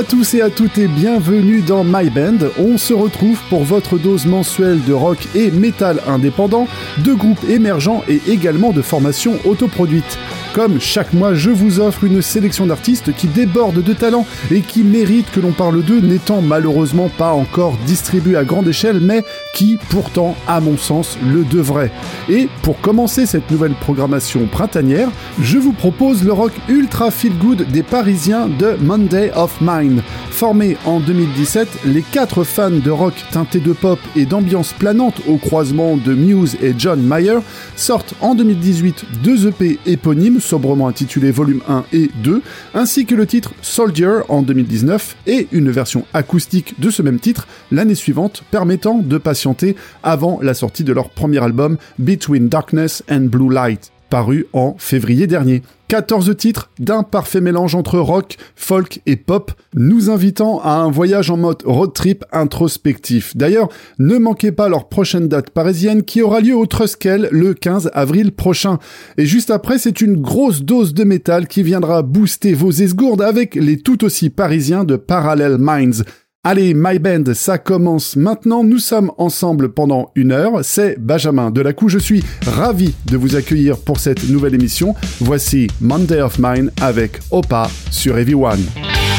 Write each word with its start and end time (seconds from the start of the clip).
à 0.00 0.02
tous 0.02 0.32
et 0.32 0.40
à 0.40 0.48
toutes 0.48 0.78
et 0.78 0.88
bienvenue 0.88 1.60
dans 1.60 1.84
My 1.84 2.08
Band. 2.08 2.38
On 2.58 2.78
se 2.78 2.94
retrouve 2.94 3.38
pour 3.50 3.64
votre 3.64 3.98
dose 3.98 4.24
mensuelle 4.24 4.82
de 4.82 4.94
rock 4.94 5.18
et 5.34 5.50
métal 5.50 6.00
indépendant, 6.06 6.68
de 7.04 7.12
groupes 7.12 7.44
émergents 7.50 8.02
et 8.08 8.18
également 8.26 8.72
de 8.72 8.80
formations 8.80 9.38
autoproduites. 9.44 10.16
Comme 10.52 10.80
chaque 10.80 11.12
mois, 11.12 11.34
je 11.34 11.50
vous 11.50 11.78
offre 11.78 12.02
une 12.02 12.22
sélection 12.22 12.66
d'artistes 12.66 13.14
qui 13.14 13.28
débordent 13.28 13.84
de 13.84 13.92
talent 13.92 14.26
et 14.50 14.62
qui 14.62 14.82
méritent 14.82 15.30
que 15.30 15.38
l'on 15.38 15.52
parle 15.52 15.84
d'eux, 15.84 16.00
n'étant 16.00 16.40
malheureusement 16.40 17.08
pas 17.08 17.32
encore 17.32 17.76
distribués 17.86 18.34
à 18.34 18.42
grande 18.42 18.66
échelle, 18.66 18.98
mais 19.00 19.22
qui 19.54 19.78
pourtant, 19.90 20.34
à 20.48 20.60
mon 20.60 20.76
sens, 20.76 21.16
le 21.32 21.44
devraient. 21.44 21.92
Et 22.28 22.48
pour 22.62 22.80
commencer 22.80 23.26
cette 23.26 23.48
nouvelle 23.52 23.74
programmation 23.74 24.46
printanière, 24.46 25.08
je 25.40 25.56
vous 25.56 25.72
propose 25.72 26.24
le 26.24 26.32
rock 26.32 26.52
ultra 26.68 27.12
feel 27.12 27.32
good 27.38 27.70
des 27.70 27.84
Parisiens 27.84 28.48
de 28.48 28.76
Monday 28.80 29.30
of 29.36 29.56
Mine. 29.60 30.02
Formés 30.30 30.76
en 30.84 30.98
2017, 30.98 31.68
les 31.84 32.02
quatre 32.02 32.42
fans 32.42 32.70
de 32.70 32.90
rock 32.90 33.14
teinté 33.30 33.60
de 33.60 33.72
pop 33.72 34.00
et 34.16 34.26
d'ambiance 34.26 34.72
planante 34.72 35.20
au 35.28 35.36
croisement 35.36 35.96
de 35.96 36.12
Muse 36.12 36.56
et 36.60 36.74
John 36.76 37.00
Mayer 37.00 37.38
sortent 37.76 38.14
en 38.20 38.34
2018 38.34 39.04
deux 39.22 39.46
EP 39.46 39.78
éponymes 39.86 40.39
sobrement 40.40 40.88
intitulé 40.88 41.30
Volume 41.30 41.62
1 41.68 41.84
et 41.92 42.10
2, 42.22 42.42
ainsi 42.74 43.06
que 43.06 43.14
le 43.14 43.26
titre 43.26 43.52
Soldier 43.62 44.20
en 44.28 44.42
2019 44.42 45.16
et 45.26 45.48
une 45.52 45.70
version 45.70 46.04
acoustique 46.12 46.80
de 46.80 46.90
ce 46.90 47.02
même 47.02 47.20
titre 47.20 47.46
l'année 47.70 47.94
suivante, 47.94 48.42
permettant 48.50 48.98
de 48.98 49.18
patienter 49.18 49.76
avant 50.02 50.40
la 50.42 50.54
sortie 50.54 50.84
de 50.84 50.92
leur 50.92 51.10
premier 51.10 51.42
album 51.42 51.76
Between 51.98 52.48
Darkness 52.48 53.02
and 53.10 53.26
Blue 53.30 53.52
Light 53.52 53.92
paru 54.10 54.46
en 54.52 54.74
février 54.76 55.26
dernier. 55.26 55.62
14 55.90 56.36
titres 56.36 56.70
d'un 56.78 57.02
parfait 57.02 57.40
mélange 57.40 57.74
entre 57.74 57.98
rock, 57.98 58.36
folk 58.54 59.00
et 59.06 59.16
pop, 59.16 59.50
nous 59.74 60.08
invitant 60.08 60.60
à 60.62 60.74
un 60.74 60.88
voyage 60.88 61.32
en 61.32 61.36
mode 61.36 61.64
road 61.64 61.92
trip 61.92 62.24
introspectif. 62.30 63.36
D'ailleurs, 63.36 63.68
ne 63.98 64.16
manquez 64.16 64.52
pas 64.52 64.68
leur 64.68 64.88
prochaine 64.88 65.26
date 65.26 65.50
parisienne 65.50 66.04
qui 66.04 66.22
aura 66.22 66.42
lieu 66.42 66.54
au 66.54 66.64
Truskel 66.66 67.28
le 67.32 67.54
15 67.54 67.90
avril 67.92 68.30
prochain. 68.30 68.78
Et 69.18 69.26
juste 69.26 69.50
après, 69.50 69.78
c'est 69.78 70.00
une 70.00 70.22
grosse 70.22 70.62
dose 70.62 70.94
de 70.94 71.02
métal 71.02 71.48
qui 71.48 71.64
viendra 71.64 72.02
booster 72.02 72.54
vos 72.54 72.70
esgourdes 72.70 73.22
avec 73.22 73.56
les 73.56 73.76
tout 73.76 74.04
aussi 74.04 74.30
parisiens 74.30 74.84
de 74.84 74.94
Parallel 74.94 75.58
Minds. 75.58 76.04
Allez, 76.42 76.72
My 76.72 76.98
Band, 76.98 77.34
ça 77.34 77.58
commence 77.58 78.16
maintenant. 78.16 78.64
Nous 78.64 78.78
sommes 78.78 79.12
ensemble 79.18 79.74
pendant 79.74 80.10
une 80.14 80.32
heure. 80.32 80.64
C'est 80.64 80.98
Benjamin 80.98 81.50
Delacou. 81.50 81.90
Je 81.90 81.98
suis 81.98 82.24
ravi 82.46 82.94
de 83.04 83.18
vous 83.18 83.36
accueillir 83.36 83.76
pour 83.76 84.00
cette 84.00 84.26
nouvelle 84.26 84.54
émission. 84.54 84.94
Voici 85.20 85.66
Monday 85.82 86.22
of 86.22 86.38
Mine 86.38 86.70
avec 86.80 87.20
Opa 87.30 87.68
sur 87.90 88.16
Everyone. 88.16 88.64
He 88.74 89.09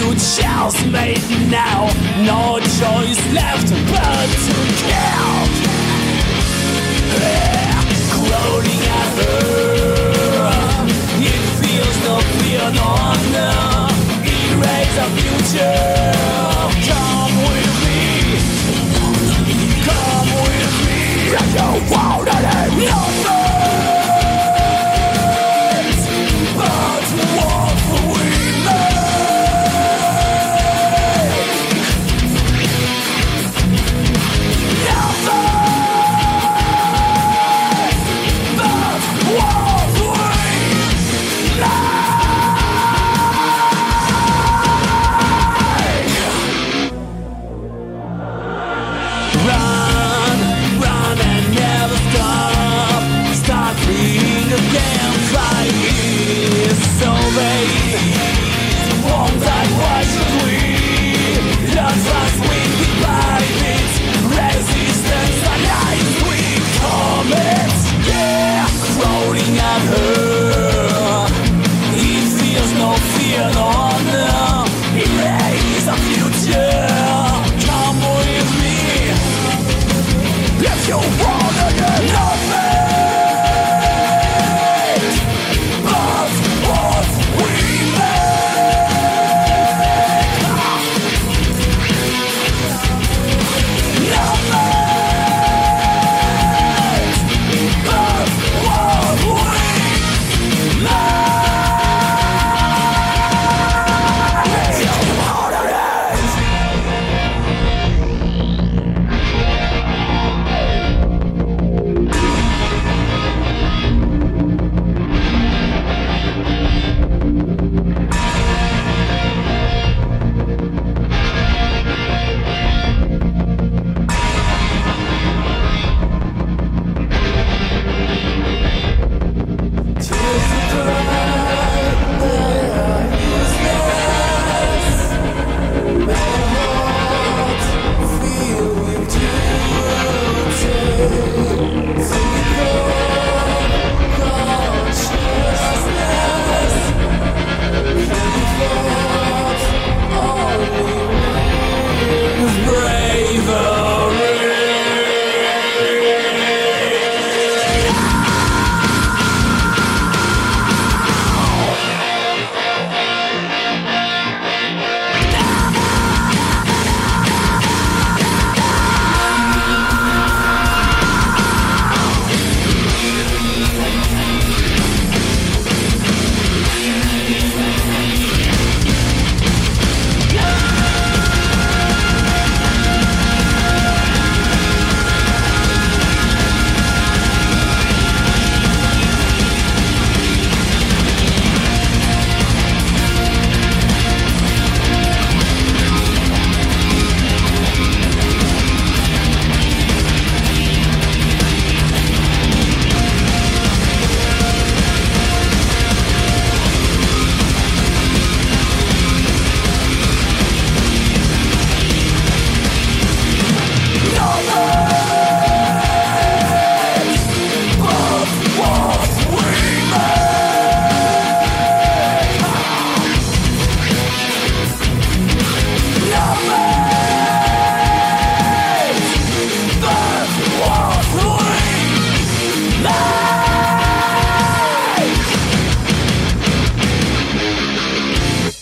future's 0.00 0.76
made 0.90 1.20
now. 1.50 1.86
No 2.24 2.58
choice 2.58 3.20
left 3.36 3.68
but 3.92 4.28
to 4.46 4.56
kill. 4.80 5.38
Crawling 8.14 8.84
at 8.98 9.10
her, 9.18 9.36
it 11.30 11.42
feels 11.60 11.96
no 12.06 12.16
fear, 12.38 12.66
no 12.78 12.88
honor. 13.06 13.92
Erase 14.24 14.94
the 14.96 15.06
future. 15.18 15.80
Come 16.88 17.36
with 17.48 17.74
me. 17.84 18.00
Come 19.88 20.30
with 20.44 20.74
me. 20.86 21.00
Cause 21.34 21.52
you 21.54 21.70
won't 21.92 22.28
need. 22.78 23.39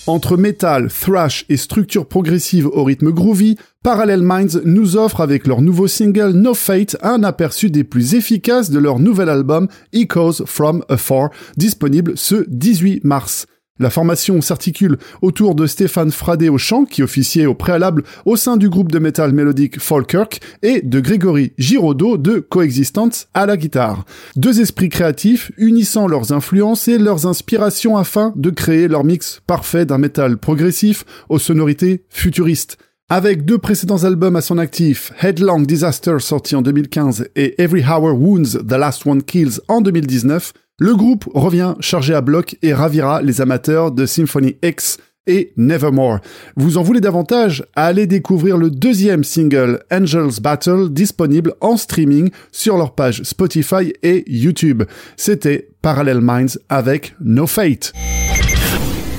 Entre 0.09 0.39
metal, 0.39 0.89
thrash 0.89 1.45
et 1.51 1.59
structure 1.59 2.07
progressive 2.07 2.67
au 2.67 2.83
rythme 2.83 3.13
groovy, 3.13 3.59
Parallel 3.83 4.23
Minds 4.23 4.63
nous 4.65 4.97
offre 4.97 5.21
avec 5.21 5.47
leur 5.47 5.61
nouveau 5.61 5.87
single 5.87 6.31
No 6.31 6.55
Fate 6.55 6.97
un 7.03 7.23
aperçu 7.23 7.71
des 7.71 7.85
plus 7.85 8.15
efficaces 8.15 8.71
de 8.71 8.79
leur 8.79 9.01
nouvel 9.01 9.29
album 9.29 9.69
Echoes 9.93 10.47
from 10.47 10.83
Afar, 10.89 11.29
disponible 11.59 12.13
ce 12.17 12.47
18 12.49 13.05
mars. 13.05 13.47
La 13.79 13.91
formation 13.91 14.41
s'articule 14.41 14.99
autour 15.23 15.55
de 15.55 15.67
Stéphane 15.67 16.11
Fradé 16.11 16.49
au 16.49 16.59
chant, 16.59 16.85
qui 16.85 17.03
officiait 17.03 17.47
au 17.47 17.55
préalable 17.55 18.03
au 18.25 18.37
sein 18.37 18.57
du 18.57 18.69
groupe 18.69 18.91
de 18.91 18.99
métal 18.99 19.33
mélodique 19.33 19.81
Falkirk, 19.81 20.41
et 20.63 20.83
de 20.83 21.01
Grégory 21.01 21.53
Giraudot 21.59 22.19
de 22.19 22.39
Coexistence 22.39 23.29
à 23.35 23.47
la 23.47 23.57
guitare. 23.57 24.05
Deux 24.37 24.61
esprits 24.61 24.89
créatifs 24.89 25.53
unissant 25.57 26.09
leurs 26.09 26.33
influences 26.33 26.89
et 26.89 26.99
leurs 26.99 27.27
inspirations 27.27 27.97
afin 27.97 28.33
de 28.37 28.51
créer 28.51 28.89
leur 28.89 29.05
mix 29.05 29.41
parfait 29.47 29.87
d'un 29.87 29.99
métal 29.99 30.39
progressif 30.39 31.05
aux 31.29 31.39
sonorités 31.39 32.05
futuristes. 32.11 32.79
Avec 33.11 33.47
deux 33.47 33.57
précédents 33.57 34.05
albums 34.05 34.37
à 34.37 34.43
son 34.43 34.59
actif, 34.59 35.13
Headlong 35.23 35.65
Disaster 35.65 36.17
sorti 36.19 36.55
en 36.55 36.61
2015 36.61 37.29
et 37.37 37.63
Every 37.63 37.83
Hour 37.83 38.21
Wounds 38.21 38.59
The 38.69 38.73
Last 38.73 39.07
One 39.07 39.23
Kills 39.23 39.61
en 39.67 39.81
2019, 39.81 40.53
le 40.79 40.95
groupe 40.95 41.29
revient 41.35 41.75
chargé 41.81 42.15
à 42.15 42.21
bloc 42.21 42.57
et 42.63 42.73
ravira 42.73 43.21
les 43.23 43.41
amateurs 43.41 43.91
de 43.91 44.07
Symphony 44.07 44.57
X 44.63 44.99
et 45.27 45.53
Nevermore. 45.57 46.21
Vous 46.57 46.79
en 46.79 46.83
voulez 46.83 47.01
davantage? 47.01 47.65
Allez 47.77 48.07
découvrir 48.07 48.57
le 48.57 48.71
deuxième 48.71 49.25
single 49.25 49.83
Angels 49.91 50.41
Battle 50.41 50.89
disponible 50.91 51.55
en 51.61 51.77
streaming 51.77 52.31
sur 52.51 52.77
leur 52.79 52.95
page 52.95 53.23
Spotify 53.25 53.93
et 54.03 54.25
YouTube. 54.27 54.85
C'était 55.17 55.69
Parallel 55.83 56.21
Minds 56.21 56.59
avec 56.69 57.15
No 57.21 57.47
Fate. 57.47 57.93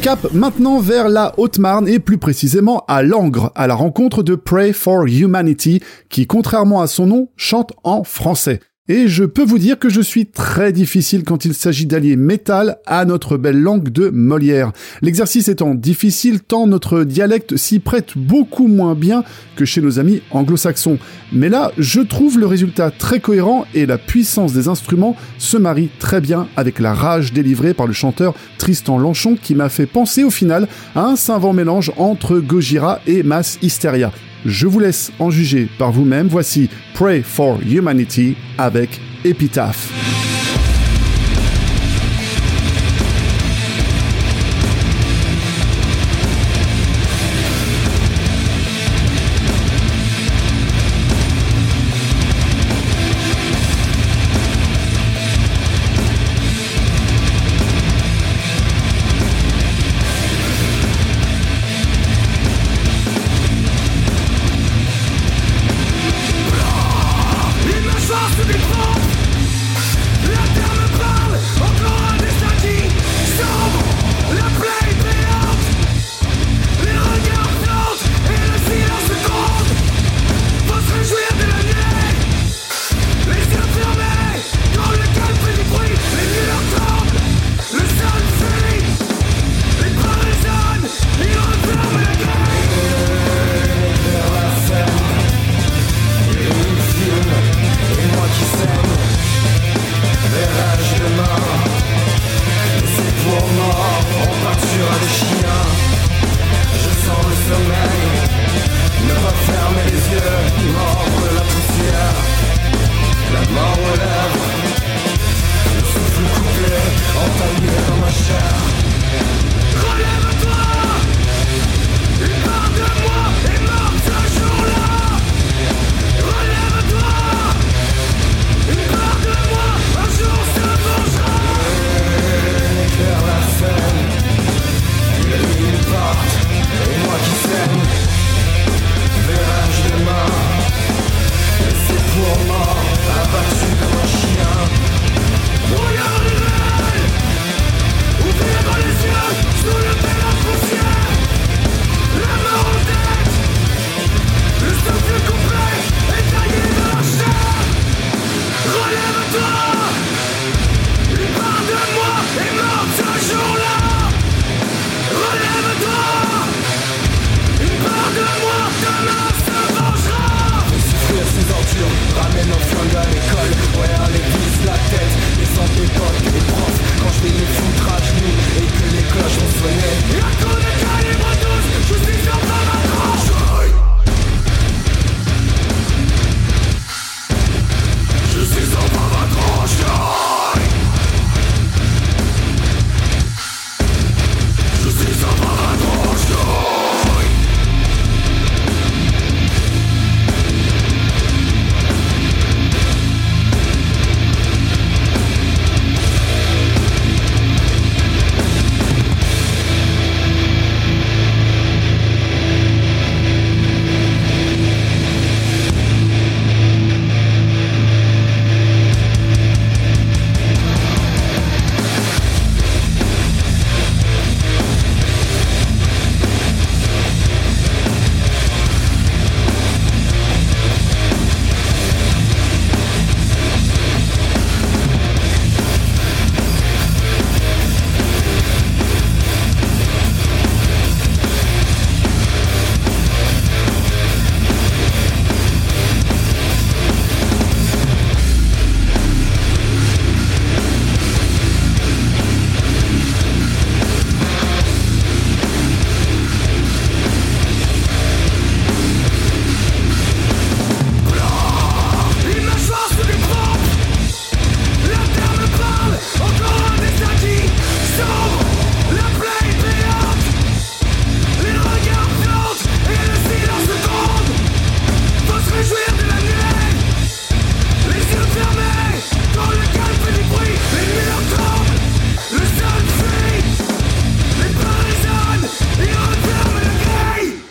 Cap 0.01 0.33
maintenant 0.33 0.79
vers 0.79 1.09
la 1.09 1.33
Haute-Marne 1.37 1.89
et 1.89 1.99
plus 1.99 2.17
précisément 2.17 2.85
à 2.87 3.03
Langres, 3.03 3.51
à 3.53 3.67
la 3.67 3.75
rencontre 3.75 4.23
de 4.23 4.35
Pray 4.35 4.71
for 4.71 5.05
Humanity, 5.05 5.81
qui 6.07 6.25
contrairement 6.25 6.81
à 6.81 6.87
son 6.87 7.05
nom 7.05 7.29
chante 7.35 7.73
en 7.83 8.05
français. 8.05 8.61
Et 8.91 9.07
je 9.07 9.23
peux 9.23 9.45
vous 9.45 9.59
dire 9.59 9.77
que 9.77 9.87
je 9.87 10.01
suis 10.01 10.25
très 10.25 10.73
difficile 10.73 11.23
quand 11.23 11.45
il 11.45 11.53
s'agit 11.53 11.85
d'allier 11.85 12.15
métal 12.15 12.79
à 12.87 13.05
notre 13.05 13.37
belle 13.37 13.61
langue 13.61 13.89
de 13.89 14.09
Molière. 14.09 14.71
L'exercice 15.03 15.47
étant 15.47 15.75
difficile 15.75 16.39
tant 16.39 16.65
notre 16.65 17.03
dialecte 17.03 17.55
s'y 17.55 17.77
prête 17.77 18.17
beaucoup 18.17 18.65
moins 18.65 18.95
bien 18.95 19.23
que 19.55 19.63
chez 19.63 19.81
nos 19.81 19.99
amis 19.99 20.23
anglo-saxons. 20.31 20.97
Mais 21.31 21.49
là, 21.49 21.71
je 21.77 22.01
trouve 22.01 22.39
le 22.39 22.47
résultat 22.47 22.89
très 22.89 23.19
cohérent 23.19 23.65
et 23.75 23.85
la 23.85 23.99
puissance 23.99 24.53
des 24.53 24.67
instruments 24.67 25.15
se 25.37 25.57
marie 25.57 25.91
très 25.99 26.19
bien 26.19 26.47
avec 26.57 26.79
la 26.79 26.95
rage 26.95 27.31
délivrée 27.31 27.75
par 27.75 27.85
le 27.85 27.93
chanteur 27.93 28.33
Tristan 28.57 28.97
Lanchon 28.97 29.37
qui 29.39 29.53
m'a 29.53 29.69
fait 29.69 29.85
penser 29.85 30.23
au 30.23 30.31
final 30.31 30.67
à 30.95 31.05
un 31.05 31.15
savant 31.15 31.53
mélange 31.53 31.91
entre 31.97 32.39
Gojira 32.39 33.01
et 33.05 33.21
Mass 33.21 33.59
Hysteria. 33.61 34.11
Je 34.45 34.67
vous 34.67 34.79
laisse 34.79 35.11
en 35.19 35.29
juger 35.29 35.67
par 35.77 35.91
vous-même. 35.91 36.27
Voici 36.27 36.69
Pray 36.93 37.21
for 37.21 37.59
Humanity 37.61 38.35
avec 38.57 38.99
Epitaph. 39.25 40.28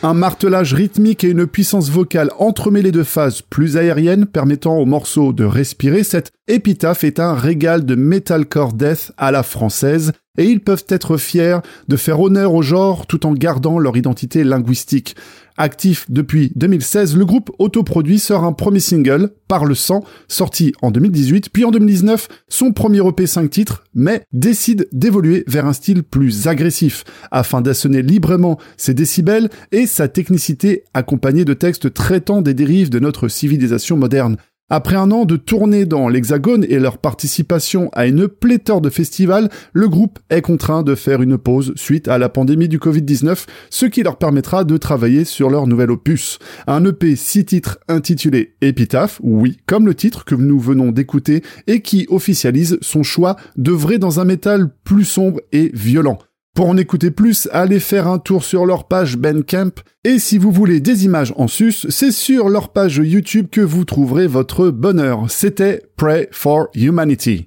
Un 0.09 0.15
martelage 0.15 0.73
rythmique 0.73 1.23
et 1.23 1.29
une 1.29 1.47
puissance 1.47 1.91
vocale 1.91 2.31
entremêlée 2.39 2.93
de 2.93 3.03
phases 3.03 3.43
plus 3.43 3.77
aériennes 3.77 4.25
permettant 4.25 4.79
au 4.79 4.87
morceau 4.87 5.35
de 5.35 5.45
respirer, 5.45 6.03
cette 6.03 6.33
épitaphe 6.47 7.05
est 7.05 7.21
un 7.21 7.35
régal 7.35 7.85
de 7.85 7.95
metalcore 7.95 8.73
death 8.73 9.13
à 9.19 9.31
la 9.31 9.43
française 9.43 10.13
et 10.37 10.45
ils 10.45 10.61
peuvent 10.61 10.85
être 10.89 11.17
fiers 11.17 11.59
de 11.89 11.97
faire 11.97 12.21
honneur 12.21 12.55
au 12.55 12.63
genre 12.63 13.07
tout 13.07 13.27
en 13.27 13.33
gardant 13.33 13.79
leur 13.79 13.97
identité 13.97 14.45
linguistique. 14.45 15.17
Actif 15.61 16.07
depuis 16.09 16.53
2016, 16.55 17.17
le 17.17 17.25
groupe 17.25 17.51
autoproduit 17.59 18.21
sort 18.21 18.45
un 18.45 18.53
premier 18.53 18.79
single, 18.79 19.33
Par 19.49 19.65
le 19.65 19.75
sang, 19.75 20.05
sorti 20.29 20.73
en 20.83 20.93
2018, 20.93 21.51
puis 21.51 21.65
en 21.65 21.73
2019, 21.73 22.29
son 22.49 22.73
premier 22.73 23.05
EP 23.05 23.27
5 23.27 23.51
titres, 23.51 23.83
mais 23.93 24.23
décide 24.33 24.89
d'évoluer 24.93 25.43
vers 25.49 25.67
un 25.67 25.73
style 25.73 26.05
plus 26.05 26.47
agressif, 26.47 27.03
afin 27.33 27.61
d'assonner 27.61 28.03
librement 28.03 28.59
ses 28.77 28.95
décibels 28.95 29.49
et 29.73 29.87
sa 29.87 30.07
technicité 30.07 30.85
accompagnée 30.95 31.45
de 31.45 31.55
textes 31.55 31.93
traitant 31.93 32.41
des 32.41 32.55
dérives 32.55 32.91
de 32.91 33.01
notre 33.01 33.27
civilisation 33.27 33.97
moderne. 33.97 34.37
Après 34.71 34.97
un 34.97 35.11
an 35.13 35.25
de 35.25 35.37
tournée 35.37 35.87
dans 35.87 36.11
l'Hexagone 36.11 36.67
et 36.69 36.79
leur 36.79 36.99
participation 36.99 37.89
à 37.95 38.07
une 38.07 38.29
pléthore 38.29 38.83
de 38.83 38.91
festivals, 38.91 39.49
le 39.73 39.89
groupe 39.89 40.19
est 40.29 40.43
contraint 40.43 40.83
de 40.83 40.95
faire 40.95 41.23
une 41.23 41.39
pause 41.39 41.73
suite 41.75 42.07
à 42.07 42.19
la 42.19 42.29
pandémie 42.29 42.69
du 42.69 42.79
Covid-19, 42.79 43.47
ce 43.71 43.87
qui 43.87 44.03
leur 44.03 44.19
permettra 44.19 44.65
de 44.65 44.77
travailler 44.77 45.25
sur 45.25 45.49
leur 45.49 45.67
nouvel 45.67 45.91
opus. 45.91 46.39
Un 46.67 46.85
EP 46.85 47.17
6 47.17 47.47
titres 47.47 47.79
intitulé 47.89 48.57
Epitaph, 48.61 49.21
oui, 49.23 49.57
comme 49.65 49.87
le 49.87 49.95
titre 49.95 50.27
que 50.27 50.35
nous 50.35 50.61
venons 50.61 50.93
d'écouter 50.93 51.43
et 51.67 51.81
qui 51.81 52.07
officialise 52.11 52.77
son 52.83 53.03
choix 53.03 53.37
d'œuvrer 53.57 53.97
dans 53.97 54.21
un 54.21 54.27
métal 54.27 54.69
plus 54.85 55.07
sombre 55.07 55.41
et 55.51 55.71
violent. 55.73 56.19
Pour 56.59 56.71
en 56.71 56.77
écouter 56.77 57.13
plus, 57.13 57.49
allez 57.53 57.79
faire 57.79 58.09
un 58.09 58.19
tour 58.19 58.43
sur 58.43 58.67
leur 58.67 58.89
page 58.89 59.17
Bandcamp. 59.17 59.71
Et 60.03 60.19
si 60.19 60.39
vous 60.39 60.51
voulez 60.51 60.81
des 60.81 61.05
images 61.05 61.33
en 61.37 61.47
sus, 61.47 61.87
c'est 61.89 62.11
sur 62.11 62.49
leur 62.49 62.71
page 62.73 62.97
YouTube 62.97 63.47
que 63.49 63.61
vous 63.61 63.85
trouverez 63.85 64.27
votre 64.27 64.71
bonheur. 64.71 65.27
C'était 65.29 65.85
Pray 65.97 66.27
for 66.33 66.67
Humanity. 66.75 67.45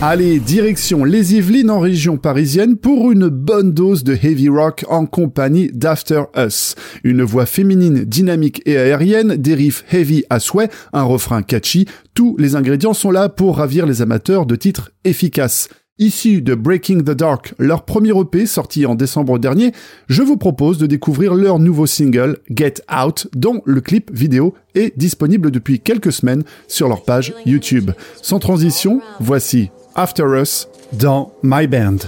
Allez, 0.00 0.38
direction 0.38 1.02
les 1.02 1.34
Yvelines 1.34 1.68
en 1.68 1.80
région 1.80 2.16
parisienne 2.16 2.76
pour 2.76 3.10
une 3.10 3.26
bonne 3.26 3.72
dose 3.72 4.04
de 4.04 4.14
heavy 4.14 4.48
rock 4.48 4.84
en 4.88 5.04
compagnie 5.04 5.68
d'After 5.74 6.22
Us. 6.36 6.76
Une 7.02 7.24
voix 7.24 7.44
féminine 7.44 8.04
dynamique 8.04 8.62
et 8.66 8.76
aérienne, 8.76 9.34
des 9.34 9.54
riffs 9.54 9.84
heavy 9.90 10.22
à 10.30 10.38
souhait, 10.38 10.70
un 10.92 11.02
refrain 11.02 11.42
catchy, 11.42 11.86
tous 12.14 12.36
les 12.38 12.54
ingrédients 12.54 12.94
sont 12.94 13.10
là 13.10 13.28
pour 13.28 13.56
ravir 13.56 13.84
les 13.84 14.00
amateurs 14.00 14.46
de 14.46 14.54
titres 14.54 14.92
efficaces. 15.02 15.68
Issu 16.00 16.40
de 16.40 16.54
Breaking 16.54 17.00
the 17.00 17.10
Dark, 17.10 17.54
leur 17.58 17.84
premier 17.84 18.18
EP 18.18 18.46
sorti 18.46 18.86
en 18.86 18.94
décembre 18.94 19.38
dernier, 19.38 19.72
je 20.08 20.22
vous 20.22 20.38
propose 20.38 20.78
de 20.78 20.86
découvrir 20.86 21.34
leur 21.34 21.58
nouveau 21.58 21.86
single 21.86 22.38
Get 22.50 22.76
Out, 22.90 23.28
dont 23.36 23.60
le 23.66 23.82
clip 23.82 24.10
vidéo 24.10 24.54
est 24.74 24.98
disponible 24.98 25.50
depuis 25.50 25.78
quelques 25.78 26.12
semaines 26.12 26.42
sur 26.68 26.88
leur 26.88 27.04
page 27.04 27.34
YouTube. 27.44 27.90
Sans 28.22 28.38
transition, 28.38 29.02
voici 29.20 29.70
After 29.94 30.24
Us 30.40 30.68
dans 30.94 31.32
My 31.42 31.66
Band. 31.66 31.98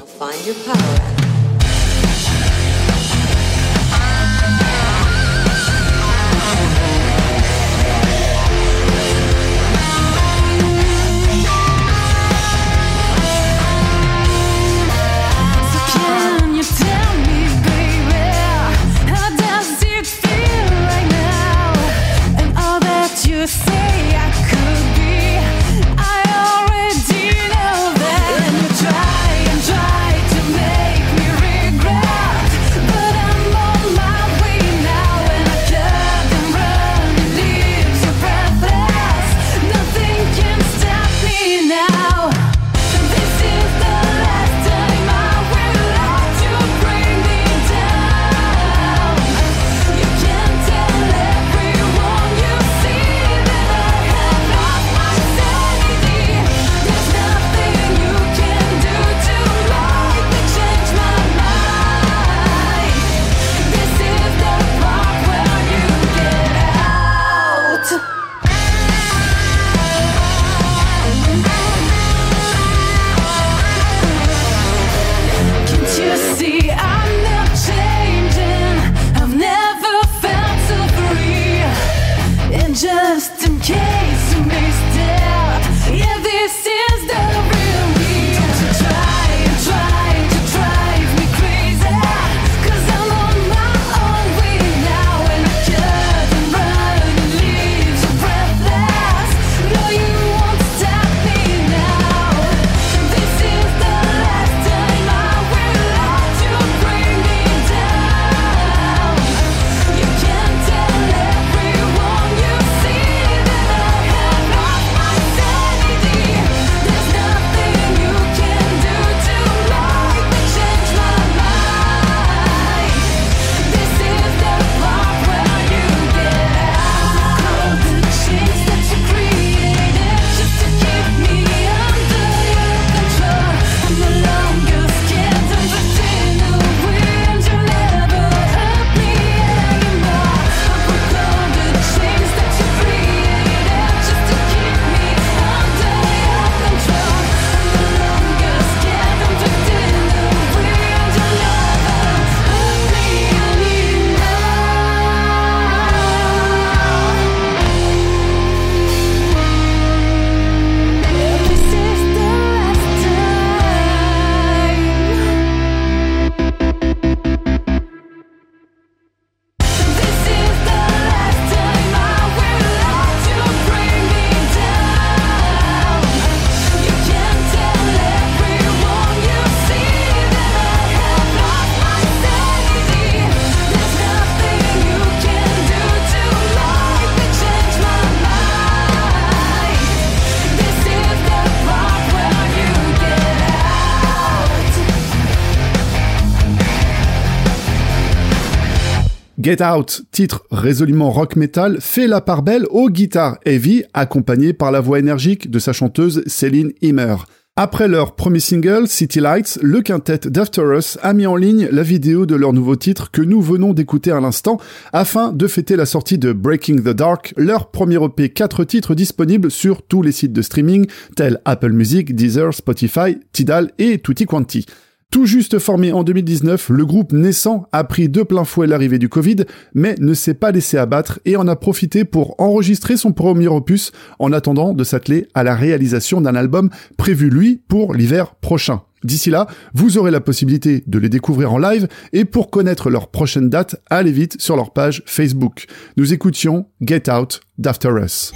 Get 199.42 199.60
Out, 199.60 200.02
titre 200.12 200.44
résolument 200.52 201.10
rock 201.10 201.34
metal, 201.34 201.78
fait 201.80 202.06
la 202.06 202.20
part 202.20 202.42
belle 202.42 202.64
aux 202.70 202.88
guitares 202.88 203.38
heavy, 203.44 203.82
accompagnées 203.92 204.52
par 204.52 204.70
la 204.70 204.80
voix 204.80 205.00
énergique 205.00 205.50
de 205.50 205.58
sa 205.58 205.72
chanteuse 205.72 206.22
Céline 206.26 206.70
Himmer. 206.80 207.16
Après 207.56 207.88
leur 207.88 208.14
premier 208.14 208.38
single, 208.38 208.86
City 208.86 209.18
Lights, 209.18 209.58
le 209.60 209.80
quintet 209.80 210.30
d'After 210.30 210.62
Us 210.76 210.96
a 211.02 211.12
mis 211.12 211.26
en 211.26 211.34
ligne 211.34 211.68
la 211.72 211.82
vidéo 211.82 212.24
de 212.24 212.36
leur 212.36 212.52
nouveau 212.52 212.76
titre 212.76 213.10
que 213.10 213.20
nous 213.20 213.42
venons 213.42 213.72
d'écouter 213.72 214.12
à 214.12 214.20
l'instant 214.20 214.58
afin 214.92 215.32
de 215.32 215.48
fêter 215.48 215.74
la 215.74 215.86
sortie 215.86 216.18
de 216.18 216.32
Breaking 216.32 216.76
the 216.76 216.94
Dark, 216.94 217.34
leur 217.36 217.72
premier 217.72 218.02
EP 218.04 218.28
4 218.28 218.62
titres 218.62 218.94
disponibles 218.94 219.50
sur 219.50 219.82
tous 219.82 220.02
les 220.02 220.12
sites 220.12 220.32
de 220.32 220.42
streaming 220.42 220.86
tels 221.16 221.40
Apple 221.44 221.72
Music, 221.72 222.14
Deezer, 222.14 222.54
Spotify, 222.54 223.18
Tidal 223.32 223.72
et 223.78 223.98
Tutti 223.98 224.24
Quanti. 224.24 224.66
Tout 225.12 225.26
juste 225.26 225.58
formé 225.58 225.92
en 225.92 226.04
2019, 226.04 226.70
le 226.70 226.86
groupe 226.86 227.12
naissant 227.12 227.68
a 227.70 227.84
pris 227.84 228.08
de 228.08 228.22
plein 228.22 228.44
fouet 228.44 228.66
l'arrivée 228.66 228.98
du 228.98 229.10
Covid, 229.10 229.44
mais 229.74 229.94
ne 230.00 230.14
s'est 230.14 230.32
pas 230.32 230.52
laissé 230.52 230.78
abattre 230.78 231.20
et 231.26 231.36
en 231.36 231.46
a 231.48 231.54
profité 231.54 232.06
pour 232.06 232.34
enregistrer 232.40 232.96
son 232.96 233.12
premier 233.12 233.46
opus 233.46 233.92
en 234.18 234.32
attendant 234.32 234.72
de 234.72 234.84
s'atteler 234.84 235.28
à 235.34 235.42
la 235.42 235.54
réalisation 235.54 236.22
d'un 236.22 236.34
album 236.34 236.70
prévu 236.96 237.28
lui 237.28 237.60
pour 237.68 237.92
l'hiver 237.92 238.36
prochain. 238.36 238.80
D'ici 239.04 239.28
là, 239.28 239.48
vous 239.74 239.98
aurez 239.98 240.10
la 240.10 240.22
possibilité 240.22 240.82
de 240.86 240.98
les 240.98 241.10
découvrir 241.10 241.52
en 241.52 241.58
live 241.58 241.88
et 242.14 242.24
pour 242.24 242.50
connaître 242.50 242.88
leur 242.88 243.08
prochaine 243.08 243.50
date, 243.50 243.82
allez 243.90 244.12
vite 244.12 244.40
sur 244.40 244.56
leur 244.56 244.72
page 244.72 245.02
Facebook. 245.04 245.66
Nous 245.98 246.14
écoutions 246.14 246.68
Get 246.80 247.10
Out 247.10 247.42
d'After 247.58 247.90
Us. 248.02 248.32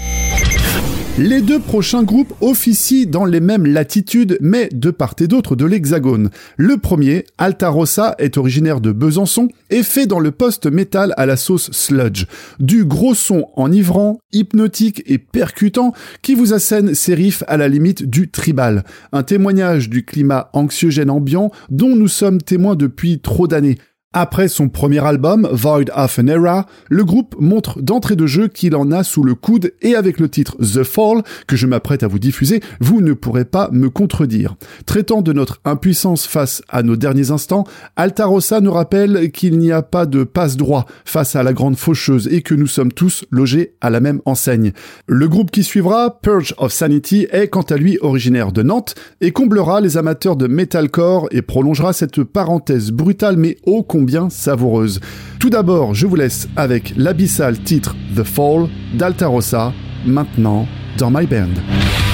Les 1.18 1.40
deux 1.40 1.60
prochains 1.60 2.02
groupes 2.02 2.34
officient 2.42 3.06
dans 3.08 3.24
les 3.24 3.40
mêmes 3.40 3.64
latitudes, 3.64 4.36
mais 4.42 4.68
de 4.70 4.90
part 4.90 5.14
et 5.18 5.26
d'autre 5.26 5.56
de 5.56 5.64
l'hexagone. 5.64 6.28
Le 6.58 6.76
premier, 6.76 7.24
Altarossa, 7.38 8.14
est 8.18 8.36
originaire 8.36 8.82
de 8.82 8.92
Besançon 8.92 9.48
et 9.70 9.82
fait 9.82 10.06
dans 10.06 10.18
le 10.18 10.30
post-metal 10.30 11.14
à 11.16 11.24
la 11.24 11.38
sauce 11.38 11.70
sludge. 11.72 12.26
Du 12.60 12.84
gros 12.84 13.14
son 13.14 13.46
enivrant, 13.56 14.18
hypnotique 14.32 15.02
et 15.06 15.16
percutant 15.16 15.94
qui 16.20 16.34
vous 16.34 16.52
assène 16.52 16.94
ses 16.94 17.14
riffs 17.14 17.44
à 17.48 17.56
la 17.56 17.68
limite 17.68 18.02
du 18.02 18.28
tribal. 18.30 18.84
Un 19.12 19.22
témoignage 19.22 19.88
du 19.88 20.04
climat 20.04 20.50
anxiogène 20.52 21.08
ambiant 21.08 21.50
dont 21.70 21.96
nous 21.96 22.08
sommes 22.08 22.42
témoins 22.42 22.76
depuis 22.76 23.20
trop 23.20 23.46
d'années. 23.46 23.78
Après 24.18 24.48
son 24.48 24.70
premier 24.70 25.04
album, 25.04 25.46
Void 25.52 25.90
of 25.94 26.18
an 26.18 26.26
Era, 26.28 26.64
le 26.88 27.04
groupe 27.04 27.36
montre 27.38 27.82
d'entrée 27.82 28.16
de 28.16 28.26
jeu 28.26 28.48
qu'il 28.48 28.74
en 28.74 28.90
a 28.90 29.04
sous 29.04 29.22
le 29.22 29.34
coude 29.34 29.74
et 29.82 29.94
avec 29.94 30.20
le 30.20 30.30
titre 30.30 30.56
The 30.56 30.84
Fall, 30.84 31.22
que 31.46 31.54
je 31.54 31.66
m'apprête 31.66 32.02
à 32.02 32.06
vous 32.06 32.18
diffuser, 32.18 32.62
vous 32.80 33.02
ne 33.02 33.12
pourrez 33.12 33.44
pas 33.44 33.68
me 33.72 33.90
contredire. 33.90 34.56
Traitant 34.86 35.20
de 35.20 35.34
notre 35.34 35.60
impuissance 35.66 36.26
face 36.26 36.62
à 36.70 36.82
nos 36.82 36.96
derniers 36.96 37.30
instants, 37.30 37.64
Altarossa 37.96 38.62
nous 38.62 38.72
rappelle 38.72 39.30
qu'il 39.32 39.58
n'y 39.58 39.70
a 39.70 39.82
pas 39.82 40.06
de 40.06 40.24
passe 40.24 40.56
droit 40.56 40.86
face 41.04 41.36
à 41.36 41.42
la 41.42 41.52
grande 41.52 41.76
faucheuse 41.76 42.26
et 42.32 42.40
que 42.40 42.54
nous 42.54 42.68
sommes 42.68 42.92
tous 42.92 43.26
logés 43.30 43.74
à 43.82 43.90
la 43.90 44.00
même 44.00 44.22
enseigne. 44.24 44.72
Le 45.06 45.28
groupe 45.28 45.50
qui 45.50 45.62
suivra, 45.62 46.22
Purge 46.22 46.54
of 46.56 46.72
Sanity, 46.72 47.26
est 47.32 47.48
quant 47.48 47.60
à 47.60 47.76
lui 47.76 47.98
originaire 48.00 48.52
de 48.52 48.62
Nantes 48.62 48.94
et 49.20 49.32
comblera 49.32 49.82
les 49.82 49.98
amateurs 49.98 50.36
de 50.36 50.46
metalcore 50.46 51.28
et 51.32 51.42
prolongera 51.42 51.92
cette 51.92 52.22
parenthèse 52.22 52.92
brutale 52.92 53.36
mais 53.36 53.58
ô 53.66 53.82
combien 53.82 54.05
savoureuse. 54.30 55.00
Tout 55.38 55.50
d'abord, 55.50 55.94
je 55.94 56.06
vous 56.06 56.16
laisse 56.16 56.48
avec 56.56 56.94
l'abyssal 56.96 57.58
titre 57.58 57.94
The 58.16 58.22
Fall 58.22 58.68
d'Altarossa, 58.94 59.72
maintenant 60.06 60.66
dans 60.98 61.10
My 61.10 61.26
Band. 61.26 62.05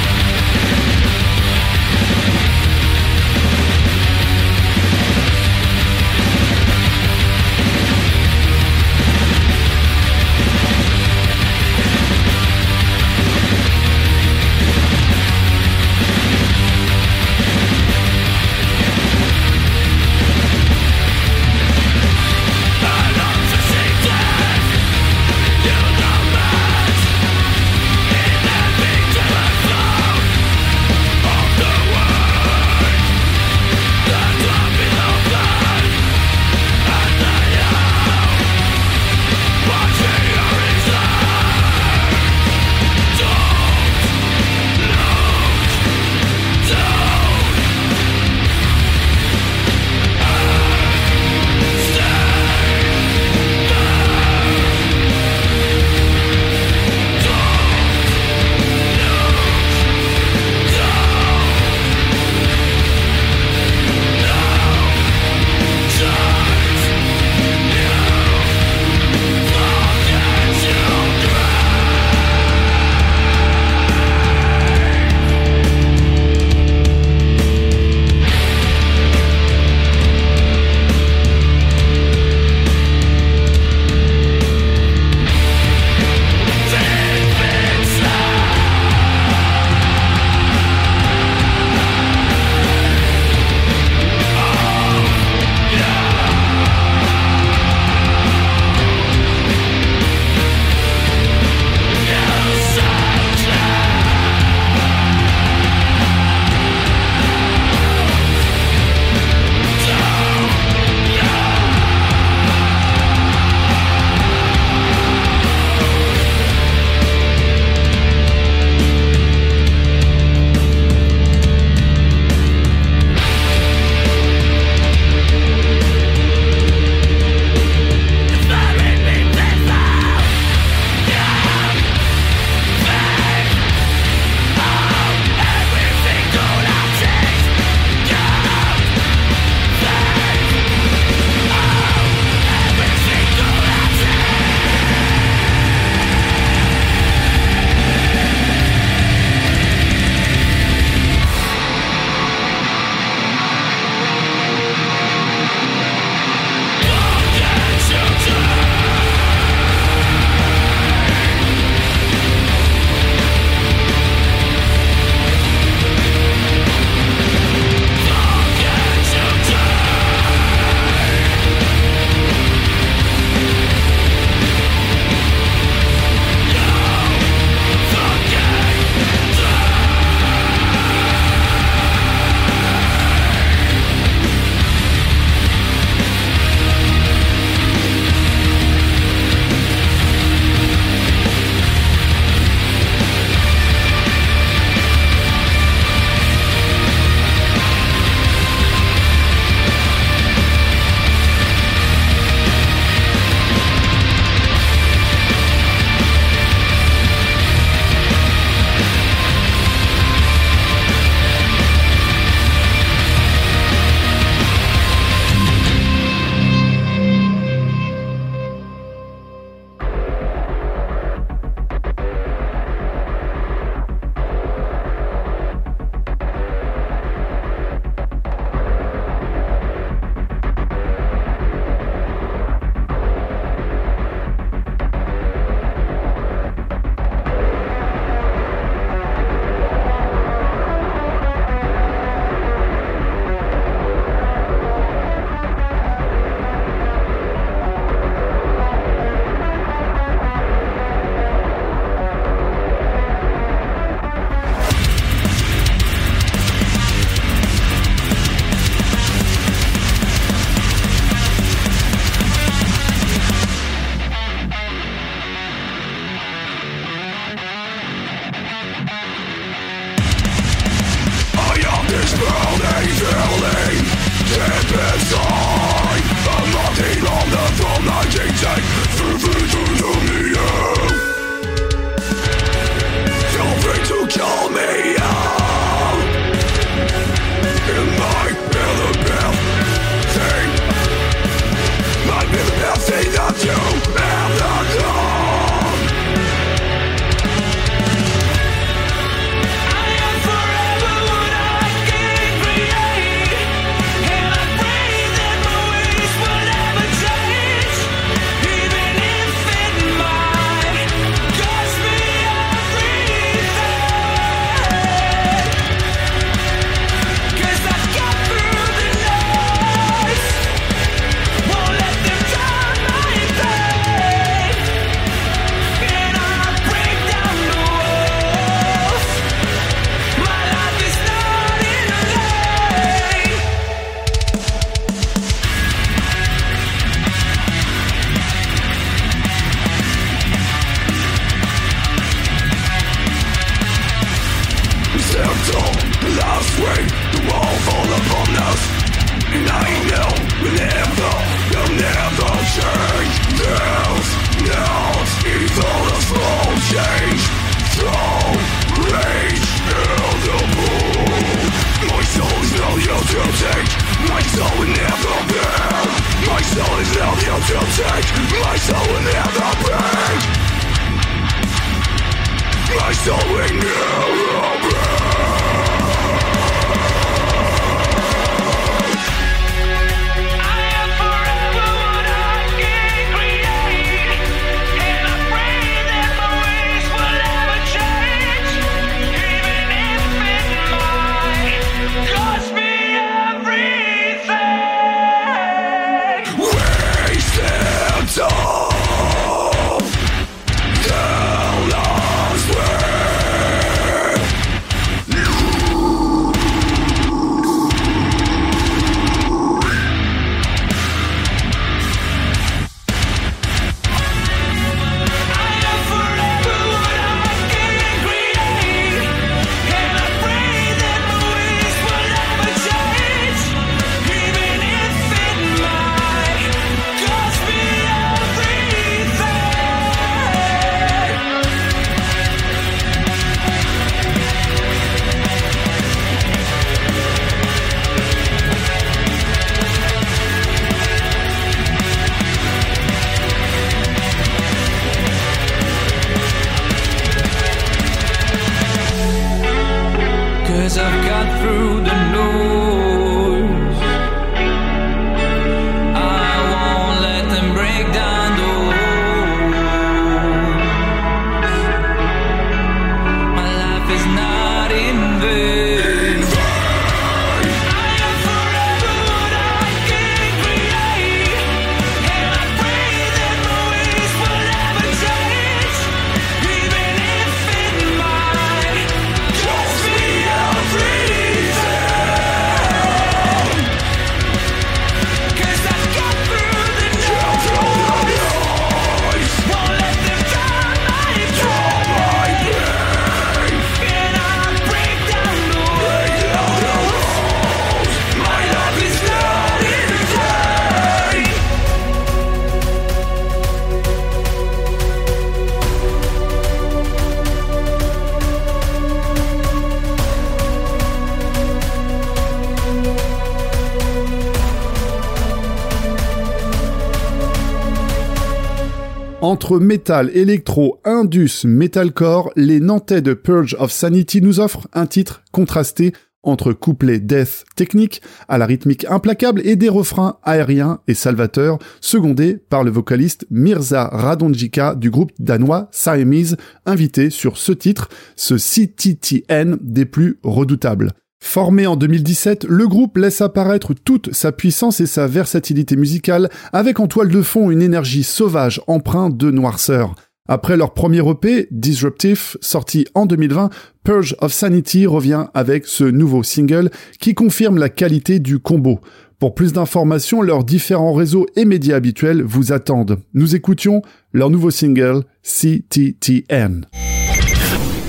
Entre 519.52 519.60
métal, 519.60 520.10
électro, 520.14 520.80
indus, 520.82 521.44
metalcore, 521.44 522.32
les 522.36 522.58
Nantais 522.58 523.02
de 523.02 523.12
Purge 523.12 523.54
of 523.58 523.70
Sanity 523.70 524.22
nous 524.22 524.40
offrent 524.40 524.66
un 524.72 524.86
titre 524.86 525.22
contrasté 525.30 525.92
entre 526.22 526.54
couplets 526.54 527.00
death 527.00 527.44
technique 527.54 528.00
à 528.28 528.38
la 528.38 528.46
rythmique 528.46 528.86
implacable 528.88 529.42
et 529.44 529.56
des 529.56 529.68
refrains 529.68 530.16
aériens 530.22 530.80
et 530.88 530.94
salvateurs, 530.94 531.58
secondés 531.82 532.38
par 532.48 532.64
le 532.64 532.70
vocaliste 532.70 533.26
Mirza 533.30 533.88
Radonjika 533.92 534.74
du 534.74 534.90
groupe 534.90 535.12
danois 535.18 535.68
Siamese, 535.70 536.38
invité 536.64 537.10
sur 537.10 537.36
ce 537.36 537.52
titre, 537.52 537.90
ce 538.16 538.36
CTTN 538.36 539.58
des 539.60 539.84
plus 539.84 540.18
redoutables. 540.22 540.92
Formé 541.24 541.66
en 541.66 541.76
2017, 541.76 542.44
le 542.46 542.66
groupe 542.66 542.98
laisse 542.98 543.22
apparaître 543.22 543.72
toute 543.74 544.12
sa 544.12 544.32
puissance 544.32 544.80
et 544.80 544.86
sa 544.86 545.06
versatilité 545.06 545.76
musicale 545.76 546.28
avec 546.52 546.80
en 546.80 546.88
toile 546.88 547.08
de 547.08 547.22
fond 547.22 547.50
une 547.50 547.62
énergie 547.62 548.02
sauvage 548.02 548.60
empreinte 548.66 549.16
de 549.16 549.30
noirceur. 549.30 549.94
Après 550.28 550.56
leur 550.56 550.74
premier 550.74 550.98
EP, 551.08 551.46
Disruptive, 551.50 552.36
sorti 552.40 552.86
en 552.94 553.06
2020, 553.06 553.50
Purge 553.84 554.16
of 554.20 554.32
Sanity 554.32 554.84
revient 554.84 555.26
avec 555.32 555.66
ce 555.66 555.84
nouveau 555.84 556.22
single 556.22 556.70
qui 557.00 557.14
confirme 557.14 557.56
la 557.56 557.70
qualité 557.70 558.18
du 558.18 558.40
combo. 558.40 558.80
Pour 559.18 559.34
plus 559.34 559.52
d'informations, 559.52 560.22
leurs 560.22 560.44
différents 560.44 560.92
réseaux 560.92 561.26
et 561.36 561.44
médias 561.44 561.76
habituels 561.76 562.22
vous 562.22 562.52
attendent. 562.52 562.98
Nous 563.14 563.36
écoutions 563.36 563.80
leur 564.12 564.28
nouveau 564.28 564.50
single, 564.50 565.04
CTTN. 565.22 566.66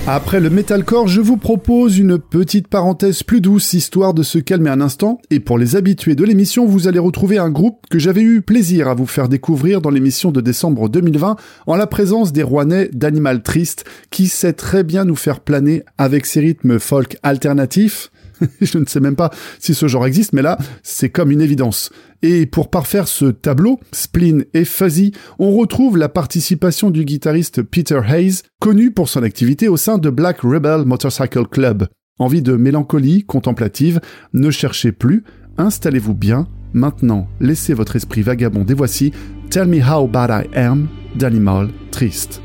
Après 0.06 0.42
le 0.42 0.50
metalcore, 0.50 1.08
je 1.08 1.22
vous 1.22 1.38
propose 1.38 1.98
une 1.98 2.20
petite 2.20 2.68
parenthèse 2.68 3.24
plus 3.24 3.40
douce, 3.40 3.72
histoire 3.72 4.14
de 4.14 4.22
se 4.22 4.38
calmer 4.38 4.70
un 4.70 4.82
instant. 4.82 5.22
Et 5.32 5.40
pour 5.40 5.58
les 5.58 5.78
habitués 5.78 6.16
de 6.16 6.26
l'émission, 6.26 6.66
vous 6.66 6.90
allez 6.90 7.00
retrouver 7.00 7.38
un 7.38 7.50
groupe 7.50 7.86
que 7.90 8.00
j'avais 8.00 8.22
eu 8.22 8.42
plaisir 8.42 8.90
à 8.90 8.96
vous 8.96 9.06
faire 9.06 9.30
découvrir 9.30 9.80
dans 9.80 9.90
l'émission 9.90 10.34
de 10.34 10.42
décembre 10.42 10.90
2020, 10.90 11.38
en 11.68 11.76
la 11.78 11.88
présence 11.88 12.34
des 12.34 12.44
Rouennais 12.44 12.90
d'Animal 12.92 13.44
Triste, 13.44 13.86
qui 14.10 14.28
sait 14.28 14.52
très 14.52 14.84
bien 14.84 15.06
nous 15.06 15.16
faire 15.16 15.40
planer 15.40 15.84
avec 15.98 16.26
ses 16.26 16.42
rythmes 16.42 16.80
folk 16.80 17.16
alternatifs, 17.24 18.12
je 18.62 18.78
ne 18.78 18.86
sais 18.86 19.00
même 19.00 19.16
pas 19.16 19.32
si 19.60 19.74
ce 19.74 19.88
genre 19.88 20.06
existe, 20.06 20.34
mais 20.34 20.42
là, 20.42 20.58
c'est 20.82 21.10
comme 21.10 21.32
une 21.32 21.42
évidence. 21.42 21.92
Et 22.22 22.46
pour 22.46 22.70
parfaire 22.70 23.08
ce 23.08 23.26
tableau, 23.26 23.80
spleen 23.92 24.46
et 24.54 24.66
fuzzy, 24.66 25.12
on 25.40 25.52
retrouve 25.52 25.98
la 25.98 26.10
participation 26.10 26.90
du 26.90 27.06
guitariste 27.06 27.62
Peter 27.62 28.00
Hayes, 28.08 28.42
connu 28.60 28.92
pour 28.92 29.10
son 29.10 29.24
activité 29.24 29.68
au 29.68 29.78
sein 29.78 29.98
de 29.98 30.10
Black 30.10 30.42
Rebel 30.42 30.86
Motorcycle 30.86 31.48
Club. 31.48 31.88
Envie 32.20 32.42
de 32.42 32.56
mélancolie 32.56 33.24
contemplative, 33.24 34.00
ne 34.34 34.52
cherchez 34.52 34.92
plus, 34.92 35.24
installez-vous 35.58 36.14
bien, 36.14 36.48
maintenant 36.74 37.28
laissez 37.40 37.74
votre 37.74 37.96
esprit 37.96 38.22
vagabond 38.22 38.66
et 38.70 38.74
voici 38.74 39.12
Tell 39.50 39.68
Me 39.68 39.82
How 39.82 40.08
Bad 40.08 40.46
I 40.46 40.58
Am 40.58 40.88
d'Animal 41.16 41.70
Triste. 41.92 42.42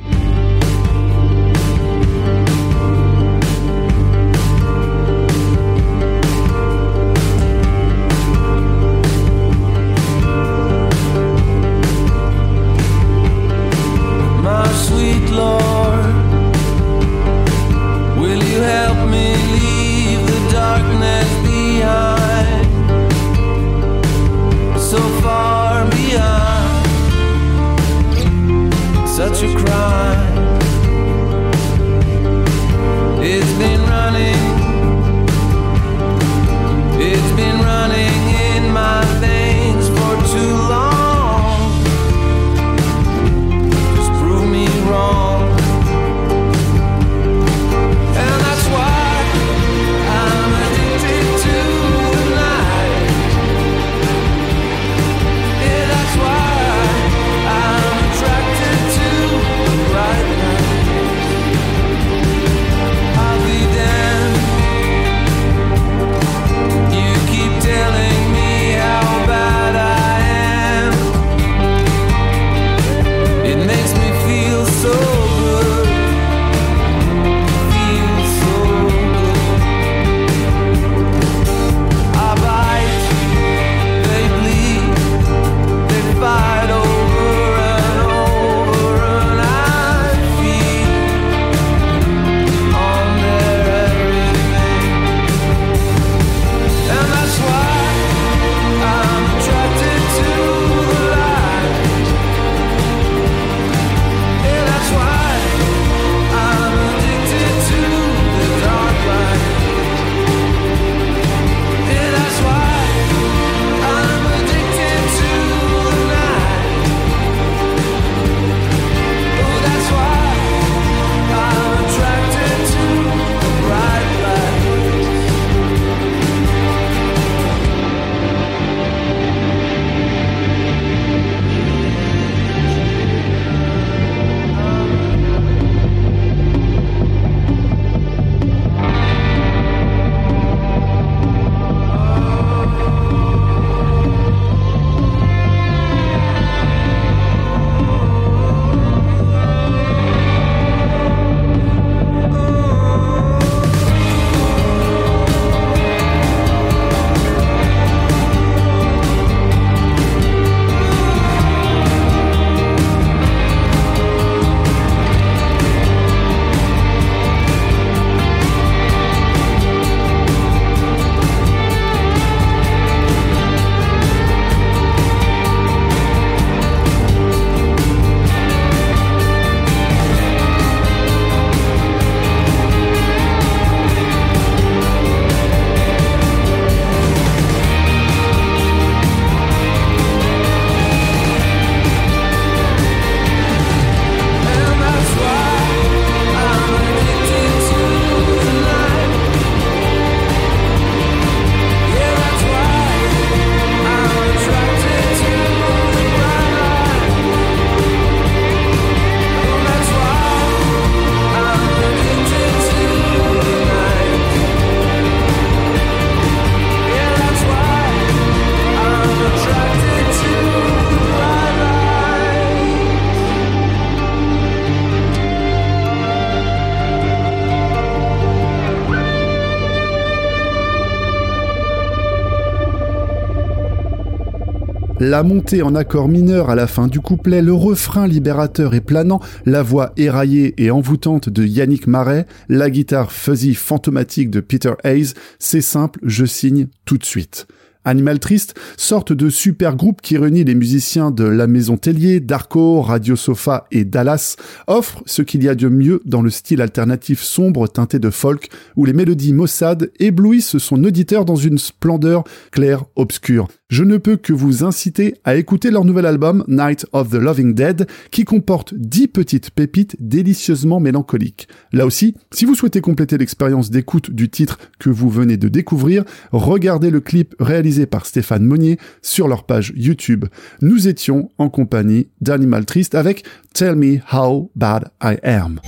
La 235.08 235.22
montée 235.22 235.62
en 235.62 235.74
accord 235.74 236.06
mineur 236.06 236.50
à 236.50 236.54
la 236.54 236.66
fin 236.66 236.86
du 236.86 237.00
couplet, 237.00 237.40
le 237.40 237.54
refrain 237.54 238.06
libérateur 238.06 238.74
et 238.74 238.82
planant, 238.82 239.22
la 239.46 239.62
voix 239.62 239.94
éraillée 239.96 240.52
et 240.58 240.70
envoûtante 240.70 241.30
de 241.30 241.46
Yannick 241.46 241.86
Marais, 241.86 242.26
la 242.50 242.68
guitare 242.68 243.10
fuzzy 243.10 243.54
fantomatique 243.54 244.28
de 244.28 244.40
Peter 244.40 244.74
Hayes, 244.84 245.14
c'est 245.38 245.62
simple, 245.62 245.98
je 246.02 246.26
signe 246.26 246.66
tout 246.84 246.98
de 246.98 247.06
suite. 247.06 247.46
Animal 247.88 248.18
Triste, 248.18 248.54
sorte 248.76 249.14
de 249.14 249.30
super 249.30 249.76
groupe 249.76 250.02
qui 250.02 250.18
réunit 250.18 250.44
les 250.44 250.54
musiciens 250.54 251.10
de 251.10 251.24
La 251.24 251.46
Maison 251.46 251.78
Tellier, 251.78 252.20
Darko, 252.20 252.82
Radio 252.82 253.16
Sofa 253.16 253.66
et 253.70 253.86
Dallas, 253.86 254.36
offre 254.66 255.02
ce 255.06 255.22
qu'il 255.22 255.42
y 255.42 255.48
a 255.48 255.54
de 255.54 255.68
mieux 255.68 256.02
dans 256.04 256.20
le 256.20 256.28
style 256.28 256.60
alternatif 256.60 257.22
sombre 257.22 257.66
teinté 257.66 257.98
de 257.98 258.10
folk 258.10 258.50
où 258.76 258.84
les 258.84 258.92
mélodies 258.92 259.32
maussades 259.32 259.90
éblouissent 260.00 260.58
son 260.58 260.84
auditeur 260.84 261.24
dans 261.24 261.36
une 261.36 261.56
splendeur 261.56 262.24
claire 262.50 262.84
obscure. 262.94 263.48
Je 263.70 263.84
ne 263.84 263.98
peux 263.98 264.16
que 264.16 264.32
vous 264.32 264.64
inciter 264.64 265.16
à 265.24 265.36
écouter 265.36 265.70
leur 265.70 265.84
nouvel 265.84 266.06
album 266.06 266.42
Night 266.48 266.86
of 266.92 267.10
the 267.10 267.16
Loving 267.16 267.52
Dead 267.52 267.86
qui 268.10 268.24
comporte 268.24 268.72
10 268.72 269.08
petites 269.08 269.50
pépites 269.50 269.94
délicieusement 270.00 270.80
mélancoliques. 270.80 271.48
Là 271.74 271.84
aussi, 271.84 272.14
si 272.32 272.46
vous 272.46 272.54
souhaitez 272.54 272.80
compléter 272.80 273.18
l'expérience 273.18 273.70
d'écoute 273.70 274.10
du 274.10 274.30
titre 274.30 274.58
que 274.78 274.88
vous 274.88 275.10
venez 275.10 275.36
de 275.36 275.48
découvrir, 275.48 276.04
regardez 276.32 276.88
le 276.88 277.00
clip 277.00 277.34
réalisé 277.40 277.84
par 277.84 278.06
Stéphane 278.06 278.46
Monnier 278.46 278.78
sur 279.02 279.28
leur 279.28 279.44
page 279.44 279.74
YouTube. 279.76 280.24
Nous 280.62 280.88
étions 280.88 281.28
en 281.36 281.50
compagnie 281.50 282.08
d'Animal 282.22 282.64
Triste 282.64 282.94
avec 282.94 283.26
Tell 283.52 283.74
Me 283.74 283.98
How 284.10 284.50
Bad 284.56 284.90
I 285.02 285.18
Am. 285.22 285.60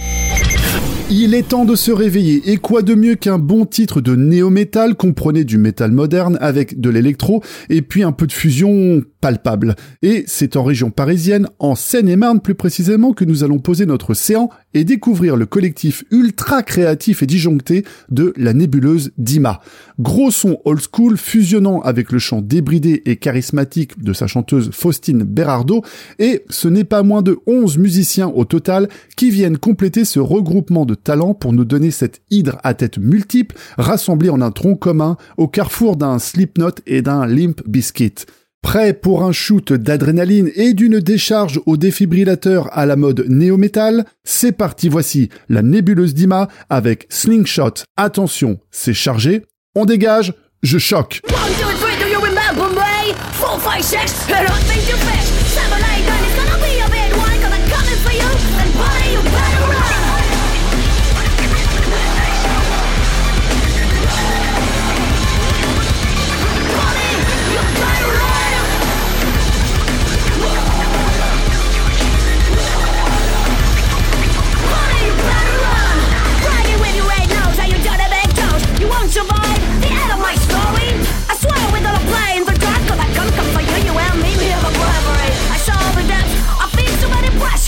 Il 1.13 1.35
est 1.35 1.49
temps 1.49 1.65
de 1.65 1.75
se 1.75 1.91
réveiller, 1.91 2.53
et 2.53 2.57
quoi 2.57 2.83
de 2.83 2.95
mieux 2.95 3.17
qu'un 3.17 3.41
bon 3.41 3.67
titre 3.67 4.01
de 4.01 4.15
néo-metal 4.15 4.95
comprenait 4.95 5.43
du 5.43 5.59
métal 5.59 5.91
moderne 5.91 6.39
avec 6.41 6.81
de 6.81 6.89
l'électro, 6.89 7.43
et 7.69 7.83
puis 7.83 8.05
un 8.05 8.13
peu 8.13 8.29
de 8.29 8.33
fusion 8.33 9.03
palpable. 9.21 9.75
Et 10.03 10.25
c'est 10.27 10.57
en 10.57 10.65
région 10.65 10.91
parisienne, 10.91 11.49
en 11.59 11.75
Seine-et-Marne 11.75 12.41
plus 12.41 12.55
précisément, 12.55 13.13
que 13.13 13.25
nous 13.25 13.45
allons 13.45 13.59
poser 13.59 13.87
notre 13.87 14.15
séant 14.15 14.51
et 14.75 14.85
découvrir 14.85 15.37
le 15.37 15.47
collectif 15.47 16.05
ultra 16.11 16.63
créatif 16.63 17.23
et 17.23 17.27
disjoncté 17.27 17.85
de 18.11 18.33
la 18.37 18.53
nébuleuse 18.53 19.13
Dima. 19.19 19.61
Gros 19.99 20.31
son 20.31 20.59
old 20.65 20.81
school 20.81 21.17
fusionnant 21.17 21.81
avec 21.81 22.13
le 22.13 22.19
chant 22.19 22.41
débridé 22.41 23.03
et 23.05 23.17
charismatique 23.17 24.03
de 24.03 24.13
sa 24.13 24.27
chanteuse 24.27 24.71
Faustine 24.73 25.25
Berardo, 25.25 25.83
et 26.19 26.45
ce 26.49 26.69
n'est 26.69 26.85
pas 26.85 27.03
moins 27.03 27.23
de 27.23 27.39
11 27.47 27.79
musiciens 27.79 28.29
au 28.29 28.45
total 28.45 28.89
qui 29.17 29.31
viennent 29.31 29.59
compléter 29.59 30.05
ce 30.05 30.21
regroupement 30.21 30.87
de 30.87 30.95
talents 30.95 31.35
pour 31.35 31.53
nous 31.53 31.65
donner 31.65 31.91
cette 31.91 32.23
hydre 32.31 32.59
à 32.63 32.75
tête 32.75 32.99
multiple 32.99 33.57
rassemblée 33.77 34.31
en 34.31 34.41
un 34.41 34.51
tronc 34.51 34.77
commun 34.77 35.17
au 35.37 35.49
carrefour 35.49 35.97
d'un 35.97 36.19
Slipknot 36.19 36.71
et 36.87 37.03
d'un 37.03 37.27
Limp 37.27 37.63
Biscuit. 37.67 38.15
Prêt 38.63 38.93
pour 38.93 39.25
un 39.25 39.33
shoot 39.33 39.73
d'adrénaline 39.73 40.51
et 40.55 40.75
d'une 40.75 41.01
décharge 41.01 41.61
au 41.67 41.77
défibrillateur 41.77 42.69
à 42.77 42.87
la 42.87 42.95
mode 42.97 43.25
néo-metal 43.29 44.05
C'est 44.23 44.53
parti, 44.53 44.89
voici 44.89 45.31
la 45.49 45.63
nébuleuse 45.63 46.15
d'Ima 46.15 46.49
avec 46.69 47.07
Slingshot. 47.09 47.85
Attention, 47.97 48.61
c'est 48.71 48.95
chargé. 48.95 49.43
On 49.75 49.87
dégage, 49.87 50.35
je 50.63 50.79
choque. 50.79 51.23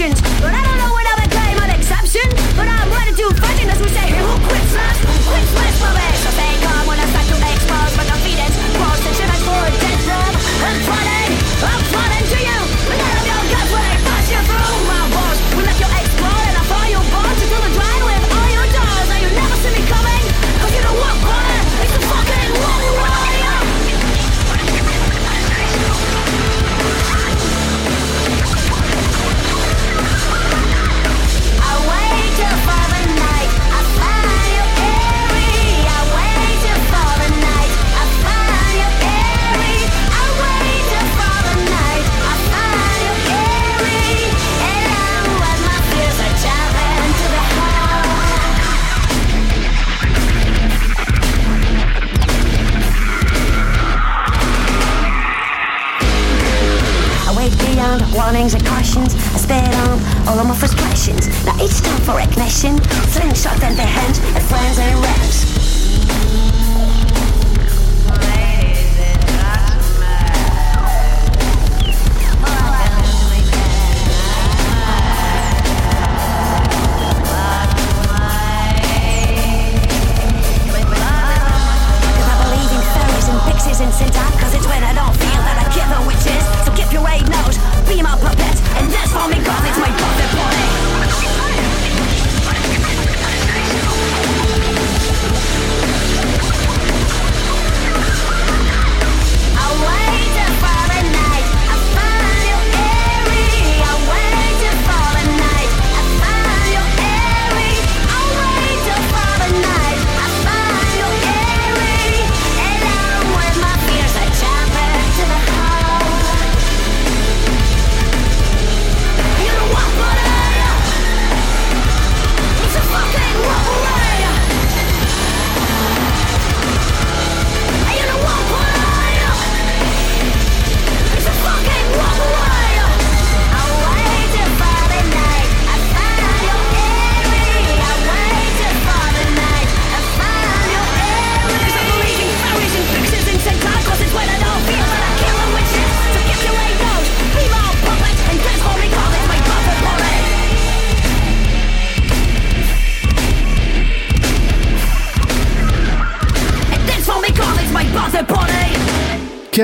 Congratulations! 0.03 0.62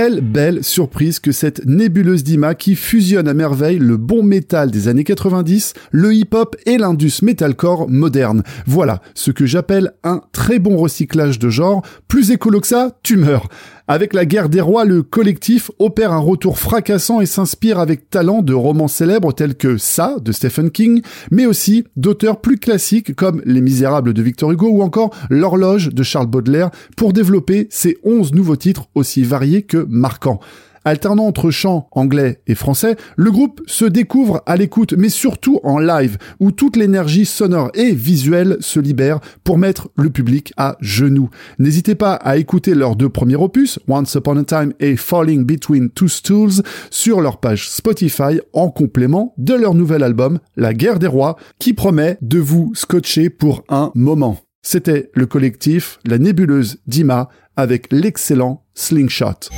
Quelle 0.08 0.22
belle 0.22 0.64
surprise 0.64 1.20
que 1.20 1.32
cette 1.32 1.66
nébuleuse 1.66 2.24
d'Ima 2.24 2.54
qui 2.54 2.76
fusionne 2.76 3.28
à 3.28 3.34
merveille 3.34 3.78
le 3.78 3.98
bon 3.98 4.22
métal 4.22 4.70
des 4.70 4.88
années 4.88 5.04
90, 5.04 5.74
le 5.90 6.14
hip-hop 6.14 6.56
et 6.64 6.78
l'indus 6.78 7.20
metalcore 7.20 7.90
moderne. 7.90 8.42
Voilà 8.64 9.02
ce 9.12 9.30
que 9.30 9.44
j'appelle 9.44 9.92
un 10.04 10.22
très 10.32 10.60
bon 10.60 10.78
recyclage 10.78 11.38
de 11.38 11.50
genre. 11.50 11.82
Plus 12.08 12.30
écolo 12.30 12.62
que 12.62 12.68
ça, 12.68 12.96
tu 13.02 13.18
meurs. 13.18 13.48
Avec 13.90 14.12
la 14.12 14.26
guerre 14.26 14.50
des 14.50 14.60
rois, 14.60 14.84
le 14.84 15.02
collectif 15.02 15.70
opère 15.78 16.12
un 16.12 16.18
retour 16.18 16.58
fracassant 16.58 17.22
et 17.22 17.26
s'inspire 17.26 17.78
avec 17.78 18.10
talent 18.10 18.42
de 18.42 18.52
romans 18.52 18.86
célèbres 18.86 19.32
tels 19.32 19.54
que 19.54 19.78
Ça 19.78 20.16
de 20.20 20.30
Stephen 20.30 20.70
King, 20.70 21.00
mais 21.30 21.46
aussi 21.46 21.84
d'auteurs 21.96 22.42
plus 22.42 22.58
classiques 22.58 23.16
comme 23.16 23.40
Les 23.46 23.62
Misérables 23.62 24.12
de 24.12 24.20
Victor 24.20 24.52
Hugo 24.52 24.68
ou 24.68 24.82
encore 24.82 25.16
L'horloge 25.30 25.88
de 25.88 26.02
Charles 26.02 26.26
Baudelaire 26.26 26.70
pour 26.98 27.14
développer 27.14 27.66
ces 27.70 27.96
11 28.04 28.34
nouveaux 28.34 28.56
titres 28.56 28.88
aussi 28.94 29.22
variés 29.22 29.62
que 29.62 29.86
marquants. 29.88 30.40
Alternant 30.84 31.26
entre 31.26 31.50
chant 31.50 31.88
anglais 31.92 32.40
et 32.46 32.54
français, 32.54 32.96
le 33.16 33.30
groupe 33.30 33.60
se 33.66 33.84
découvre 33.84 34.42
à 34.46 34.56
l'écoute, 34.56 34.94
mais 34.96 35.08
surtout 35.08 35.60
en 35.64 35.78
live, 35.78 36.18
où 36.40 36.50
toute 36.50 36.76
l'énergie 36.76 37.26
sonore 37.26 37.70
et 37.74 37.92
visuelle 37.92 38.56
se 38.60 38.80
libère 38.80 39.20
pour 39.44 39.58
mettre 39.58 39.88
le 39.96 40.10
public 40.10 40.52
à 40.56 40.76
genoux. 40.80 41.30
N'hésitez 41.58 41.94
pas 41.94 42.14
à 42.14 42.36
écouter 42.36 42.74
leurs 42.74 42.96
deux 42.96 43.08
premiers 43.08 43.36
opus, 43.36 43.78
Once 43.88 44.14
Upon 44.14 44.36
a 44.38 44.44
Time 44.44 44.72
et 44.80 44.96
Falling 44.96 45.44
Between 45.44 45.90
Two 45.90 46.08
Stools, 46.08 46.62
sur 46.90 47.20
leur 47.20 47.38
page 47.38 47.68
Spotify 47.68 48.40
en 48.52 48.70
complément 48.70 49.34
de 49.38 49.54
leur 49.54 49.74
nouvel 49.74 50.02
album, 50.02 50.38
La 50.56 50.74
Guerre 50.74 50.98
des 50.98 51.06
Rois, 51.06 51.36
qui 51.58 51.72
promet 51.72 52.18
de 52.22 52.38
vous 52.38 52.72
scotcher 52.74 53.30
pour 53.30 53.64
un 53.68 53.90
moment. 53.94 54.38
C'était 54.62 55.10
le 55.14 55.26
collectif 55.26 55.98
La 56.04 56.18
Nébuleuse 56.18 56.78
d'Ima 56.86 57.28
avec 57.56 57.88
l'excellent 57.90 58.64
Slingshot. 58.74 59.48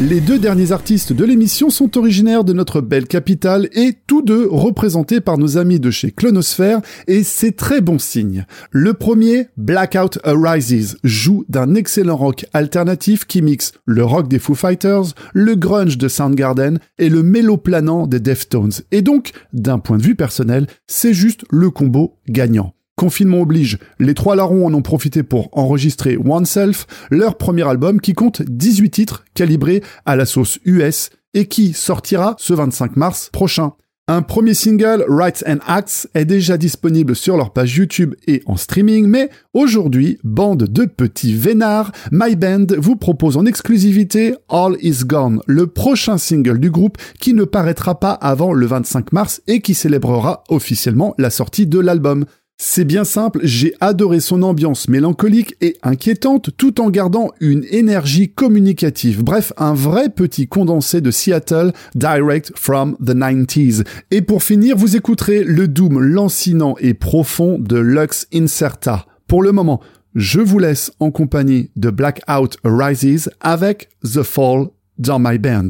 Les 0.00 0.20
deux 0.20 0.38
derniers 0.38 0.70
artistes 0.70 1.12
de 1.12 1.24
l'émission 1.24 1.70
sont 1.70 1.98
originaires 1.98 2.44
de 2.44 2.52
notre 2.52 2.80
belle 2.80 3.08
capitale 3.08 3.68
et 3.72 3.94
tous 4.06 4.22
deux 4.22 4.46
représentés 4.48 5.20
par 5.20 5.38
nos 5.38 5.58
amis 5.58 5.80
de 5.80 5.90
chez 5.90 6.12
Clonosphère 6.12 6.80
et 7.08 7.24
c'est 7.24 7.50
très 7.50 7.80
bon 7.80 7.98
signe. 7.98 8.46
Le 8.70 8.94
premier, 8.94 9.48
Blackout 9.56 10.20
Arises, 10.22 10.98
joue 11.02 11.44
d'un 11.48 11.74
excellent 11.74 12.16
rock 12.16 12.46
alternatif 12.52 13.24
qui 13.24 13.42
mixe 13.42 13.72
le 13.86 14.04
rock 14.04 14.28
des 14.28 14.38
Foo 14.38 14.54
Fighters, 14.54 15.14
le 15.34 15.56
grunge 15.56 15.98
de 15.98 16.06
Soundgarden 16.06 16.78
et 16.98 17.08
le 17.08 17.24
méloplanant 17.24 18.06
des 18.06 18.20
Deftones. 18.20 18.70
Et 18.92 19.02
donc, 19.02 19.32
d'un 19.52 19.80
point 19.80 19.98
de 19.98 20.04
vue 20.04 20.14
personnel, 20.14 20.68
c'est 20.86 21.12
juste 21.12 21.44
le 21.50 21.70
combo 21.70 22.14
gagnant. 22.28 22.72
Confinement 22.98 23.42
oblige, 23.42 23.78
les 24.00 24.12
trois 24.12 24.34
larrons 24.34 24.66
en 24.66 24.74
ont 24.74 24.82
profité 24.82 25.22
pour 25.22 25.50
enregistrer 25.52 26.16
Oneself, 26.16 26.84
leur 27.12 27.38
premier 27.38 27.62
album 27.62 28.00
qui 28.00 28.12
compte 28.12 28.42
18 28.42 28.90
titres 28.90 29.24
calibrés 29.34 29.84
à 30.04 30.16
la 30.16 30.26
sauce 30.26 30.58
US 30.64 31.10
et 31.32 31.46
qui 31.46 31.74
sortira 31.74 32.34
ce 32.38 32.54
25 32.54 32.96
mars 32.96 33.30
prochain. 33.32 33.74
Un 34.08 34.22
premier 34.22 34.52
single, 34.52 35.04
Rights 35.08 35.44
and 35.46 35.58
Acts, 35.64 36.08
est 36.14 36.24
déjà 36.24 36.56
disponible 36.56 37.14
sur 37.14 37.36
leur 37.36 37.52
page 37.52 37.76
YouTube 37.76 38.16
et 38.26 38.42
en 38.46 38.56
streaming, 38.56 39.06
mais 39.06 39.30
aujourd'hui, 39.54 40.18
bande 40.24 40.64
de 40.64 40.84
petits 40.84 41.34
vénards, 41.34 41.92
My 42.10 42.34
Band 42.34 42.66
vous 42.78 42.96
propose 42.96 43.36
en 43.36 43.46
exclusivité 43.46 44.34
All 44.48 44.76
Is 44.80 45.04
Gone, 45.04 45.40
le 45.46 45.68
prochain 45.68 46.18
single 46.18 46.58
du 46.58 46.72
groupe 46.72 46.98
qui 47.20 47.32
ne 47.32 47.44
paraîtra 47.44 48.00
pas 48.00 48.12
avant 48.12 48.52
le 48.52 48.66
25 48.66 49.12
mars 49.12 49.40
et 49.46 49.60
qui 49.60 49.74
célébrera 49.74 50.42
officiellement 50.48 51.14
la 51.16 51.30
sortie 51.30 51.68
de 51.68 51.78
l'album. 51.78 52.24
C'est 52.60 52.84
bien 52.84 53.04
simple, 53.04 53.38
j'ai 53.44 53.72
adoré 53.80 54.18
son 54.18 54.42
ambiance 54.42 54.88
mélancolique 54.88 55.54
et 55.60 55.76
inquiétante 55.84 56.50
tout 56.56 56.80
en 56.80 56.90
gardant 56.90 57.30
une 57.38 57.64
énergie 57.70 58.32
communicative. 58.32 59.22
Bref, 59.22 59.52
un 59.58 59.74
vrai 59.74 60.08
petit 60.08 60.48
condensé 60.48 61.00
de 61.00 61.12
Seattle 61.12 61.72
direct 61.94 62.50
from 62.56 62.96
the 62.96 63.14
90s. 63.14 63.86
Et 64.10 64.22
pour 64.22 64.42
finir, 64.42 64.76
vous 64.76 64.96
écouterez 64.96 65.44
le 65.44 65.68
doom 65.68 66.00
lancinant 66.00 66.74
et 66.80 66.94
profond 66.94 67.60
de 67.60 67.78
Lux 67.78 68.26
Incerta. 68.34 69.06
Pour 69.28 69.44
le 69.44 69.52
moment, 69.52 69.80
je 70.16 70.40
vous 70.40 70.58
laisse 70.58 70.90
en 70.98 71.12
compagnie 71.12 71.70
de 71.76 71.90
Blackout 71.90 72.56
Rises 72.64 73.30
avec 73.40 73.88
The 74.02 74.24
Fall 74.24 74.66
dans 74.98 75.20
My 75.20 75.38
Band. 75.38 75.68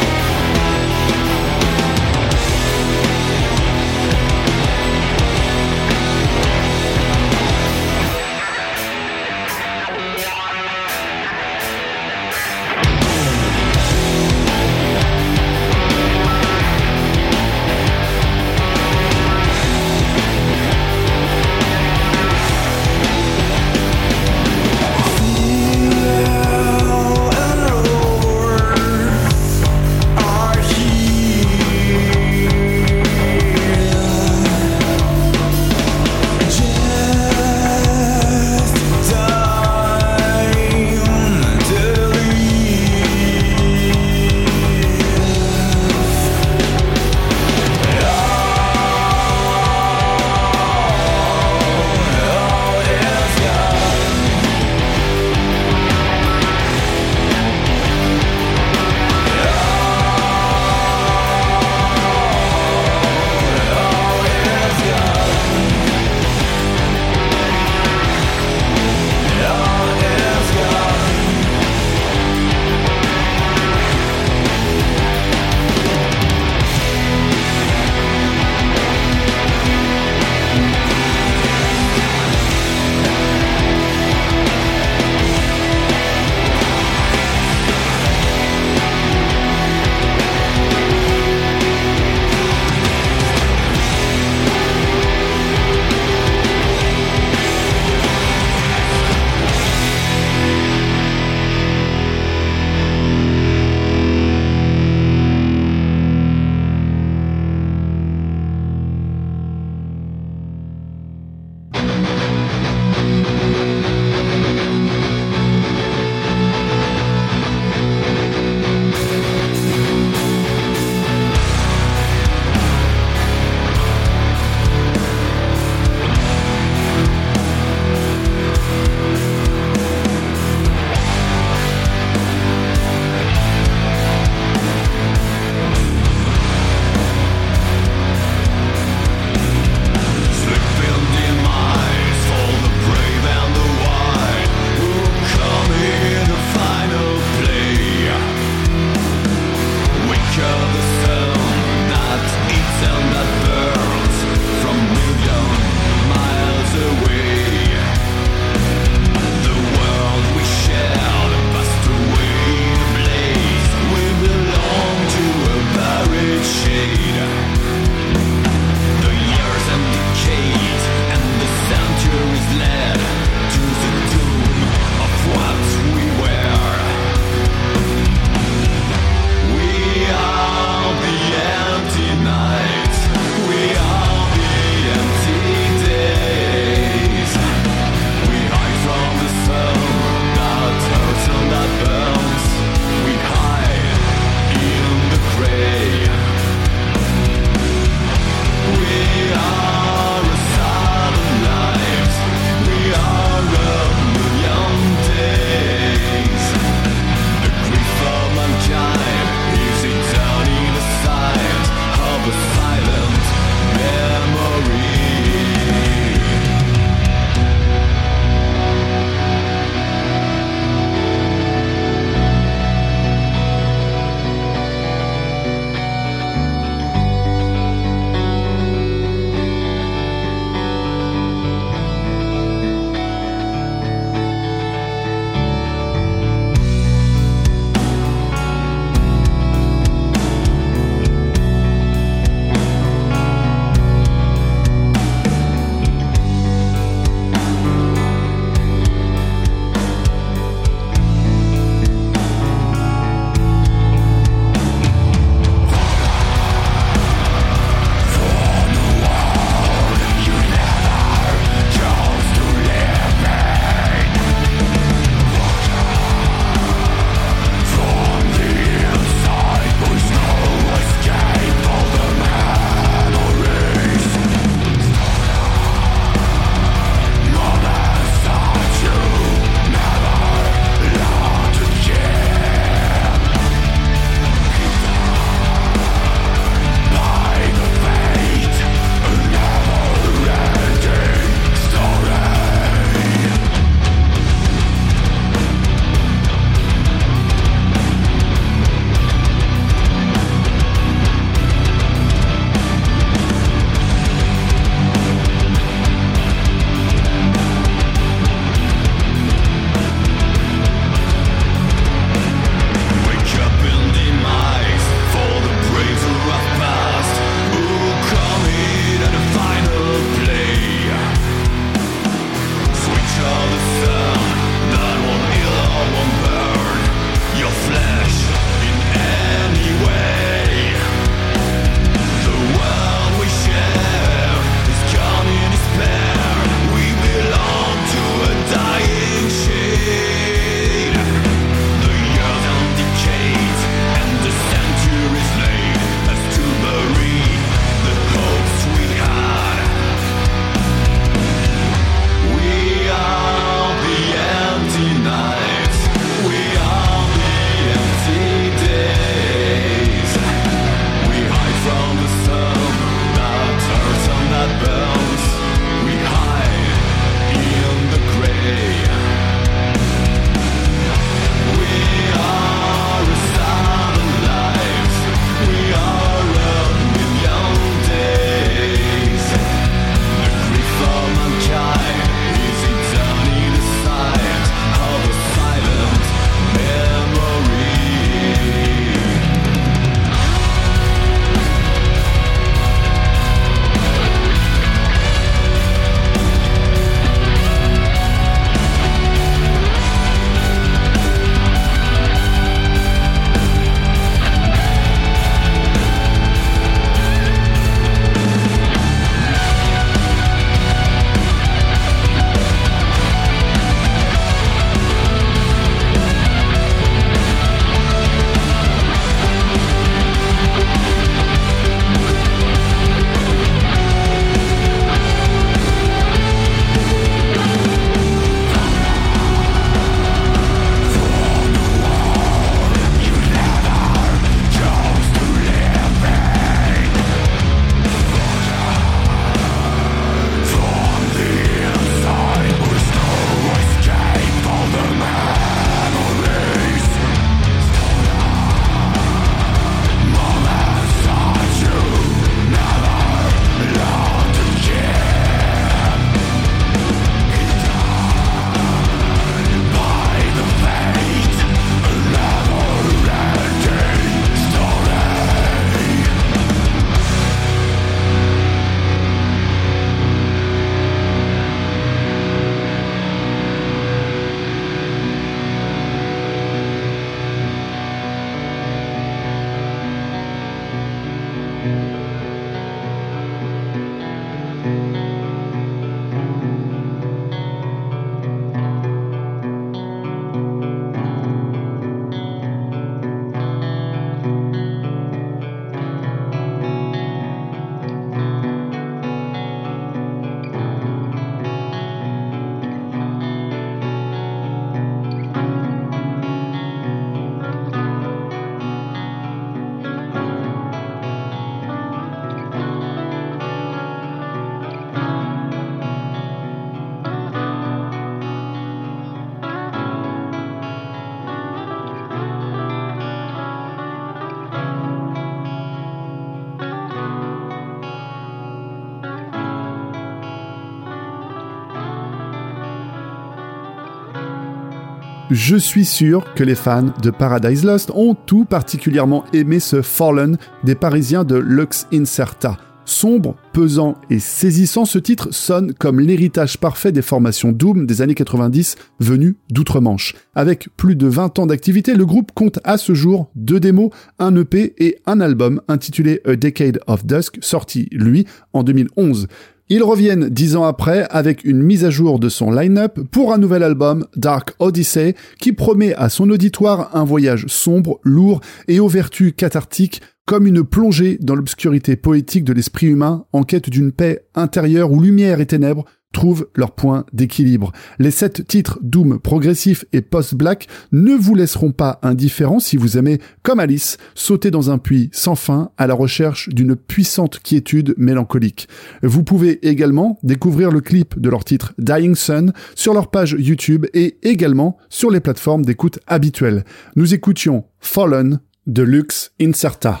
Je 535.38 535.56
suis 535.56 535.84
sûr 535.84 536.32
que 536.32 536.42
les 536.42 536.54
fans 536.54 536.94
de 537.02 537.10
Paradise 537.10 537.62
Lost 537.62 537.90
ont 537.94 538.14
tout 538.14 538.46
particulièrement 538.46 539.22
aimé 539.34 539.60
ce 539.60 539.82
Fallen 539.82 540.38
des 540.64 540.74
Parisiens 540.74 541.24
de 541.24 541.36
Lux 541.36 541.86
Incerta. 541.92 542.56
Sombre, 542.86 543.36
pesant 543.52 543.96
et 544.08 544.18
saisissant, 544.18 544.86
ce 544.86 544.98
titre 544.98 545.28
sonne 545.32 545.74
comme 545.74 546.00
l'héritage 546.00 546.56
parfait 546.56 546.90
des 546.90 547.02
formations 547.02 547.52
Doom 547.52 547.84
des 547.84 548.00
années 548.00 548.14
90 548.14 548.76
venues 548.98 549.36
d'outre-Manche. 549.50 550.14
Avec 550.34 550.70
plus 550.74 550.96
de 550.96 551.06
20 551.06 551.38
ans 551.38 551.46
d'activité, 551.46 551.92
le 551.92 552.06
groupe 552.06 552.32
compte 552.32 552.58
à 552.64 552.78
ce 552.78 552.94
jour 552.94 553.28
deux 553.34 553.60
démos, 553.60 553.90
un 554.18 554.34
EP 554.36 554.72
et 554.78 554.96
un 555.04 555.20
album 555.20 555.60
intitulé 555.68 556.22
A 556.24 556.36
Decade 556.36 556.80
of 556.86 557.04
Dusk, 557.04 557.36
sorti, 557.42 557.88
lui, 557.92 558.24
en 558.54 558.62
2011. 558.62 559.28
Ils 559.68 559.82
reviennent 559.82 560.28
dix 560.28 560.54
ans 560.54 560.62
après 560.62 561.08
avec 561.10 561.42
une 561.44 561.60
mise 561.60 561.84
à 561.84 561.90
jour 561.90 562.20
de 562.20 562.28
son 562.28 562.52
line-up 562.52 563.00
pour 563.10 563.32
un 563.32 563.38
nouvel 563.38 563.64
album, 563.64 564.06
Dark 564.14 564.54
Odyssey, 564.60 565.16
qui 565.40 565.52
promet 565.52 565.92
à 565.94 566.08
son 566.08 566.30
auditoire 566.30 566.94
un 566.94 567.04
voyage 567.04 567.46
sombre, 567.48 567.98
lourd 568.04 568.40
et 568.68 568.78
aux 568.78 568.86
vertus 568.86 569.32
cathartiques 569.36 570.02
comme 570.24 570.46
une 570.46 570.62
plongée 570.62 571.18
dans 571.20 571.34
l'obscurité 571.34 571.96
poétique 571.96 572.44
de 572.44 572.52
l'esprit 572.52 572.86
humain 572.86 573.26
en 573.32 573.42
quête 573.42 573.68
d'une 573.68 573.90
paix 573.90 574.26
intérieure 574.36 574.92
où 574.92 575.00
lumière 575.00 575.40
et 575.40 575.46
ténèbres 575.46 575.84
trouvent 576.16 576.48
leur 576.54 576.70
point 576.70 577.04
d'équilibre. 577.12 577.72
Les 577.98 578.10
sept 578.10 578.48
titres 578.48 578.78
Doom 578.80 579.18
progressif 579.18 579.84
et 579.92 580.00
post-black 580.00 580.66
ne 580.90 581.12
vous 581.12 581.34
laisseront 581.34 581.72
pas 581.72 581.98
indifférents 582.02 582.58
si 582.58 582.78
vous 582.78 582.96
aimez, 582.96 583.20
comme 583.42 583.60
Alice, 583.60 583.98
sauter 584.14 584.50
dans 584.50 584.70
un 584.70 584.78
puits 584.78 585.10
sans 585.12 585.34
fin 585.34 585.72
à 585.76 585.86
la 585.86 585.92
recherche 585.92 586.48
d'une 586.48 586.74
puissante 586.74 587.40
quiétude 587.40 587.94
mélancolique. 587.98 588.66
Vous 589.02 589.24
pouvez 589.24 589.68
également 589.68 590.18
découvrir 590.22 590.70
le 590.70 590.80
clip 590.80 591.20
de 591.20 591.28
leur 591.28 591.44
titre 591.44 591.74
Dying 591.76 592.14
Sun 592.14 592.54
sur 592.74 592.94
leur 592.94 593.10
page 593.10 593.36
YouTube 593.38 593.84
et 593.92 594.16
également 594.22 594.78
sur 594.88 595.10
les 595.10 595.20
plateformes 595.20 595.66
d'écoute 595.66 595.98
habituelles. 596.06 596.64
Nous 596.96 597.12
écoutions 597.12 597.64
Fallen 597.78 598.40
de 598.66 598.82
Lux 598.82 599.32
Incerta. 599.38 600.00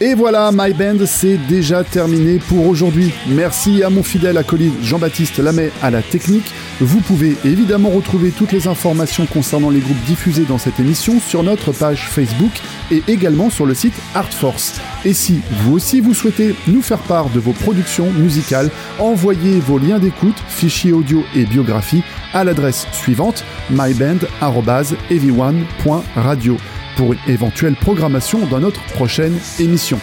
Et 0.00 0.14
voilà, 0.14 0.50
My 0.52 0.72
Band, 0.72 1.04
c'est 1.06 1.36
déjà 1.36 1.84
terminé 1.84 2.40
pour 2.48 2.66
aujourd'hui. 2.66 3.12
Merci 3.28 3.84
à 3.84 3.90
mon 3.90 4.02
fidèle 4.02 4.36
acolyte 4.36 4.74
Jean-Baptiste 4.82 5.38
Lamet 5.38 5.70
à 5.80 5.90
la 5.90 6.02
technique. 6.02 6.52
Vous 6.80 7.00
pouvez 7.00 7.36
évidemment 7.44 7.90
retrouver 7.90 8.32
toutes 8.32 8.50
les 8.50 8.66
informations 8.66 9.26
concernant 9.26 9.70
les 9.70 9.78
groupes 9.78 10.02
diffusés 10.04 10.44
dans 10.44 10.58
cette 10.58 10.80
émission 10.80 11.20
sur 11.20 11.44
notre 11.44 11.70
page 11.70 12.08
Facebook 12.08 12.50
et 12.90 13.04
également 13.06 13.48
sur 13.48 13.64
le 13.64 13.74
site 13.74 13.94
Artforce. 14.14 14.80
Et 15.04 15.12
si 15.12 15.40
vous 15.60 15.74
aussi 15.74 16.00
vous 16.00 16.14
souhaitez 16.14 16.56
nous 16.66 16.82
faire 16.82 16.98
part 16.98 17.30
de 17.30 17.38
vos 17.38 17.52
productions 17.52 18.10
musicales, 18.10 18.72
envoyez 18.98 19.60
vos 19.60 19.78
liens 19.78 20.00
d'écoute, 20.00 20.42
fichiers 20.48 20.92
audio 20.92 21.22
et 21.36 21.44
biographie 21.44 22.02
à 22.32 22.42
l'adresse 22.42 22.88
suivante 22.92 23.44
myband.everyone.radio 23.70 26.56
pour 26.96 27.12
une 27.12 27.18
éventuelle 27.28 27.74
programmation 27.74 28.46
dans 28.46 28.60
notre 28.60 28.82
prochaine 28.92 29.38
émission. 29.58 29.98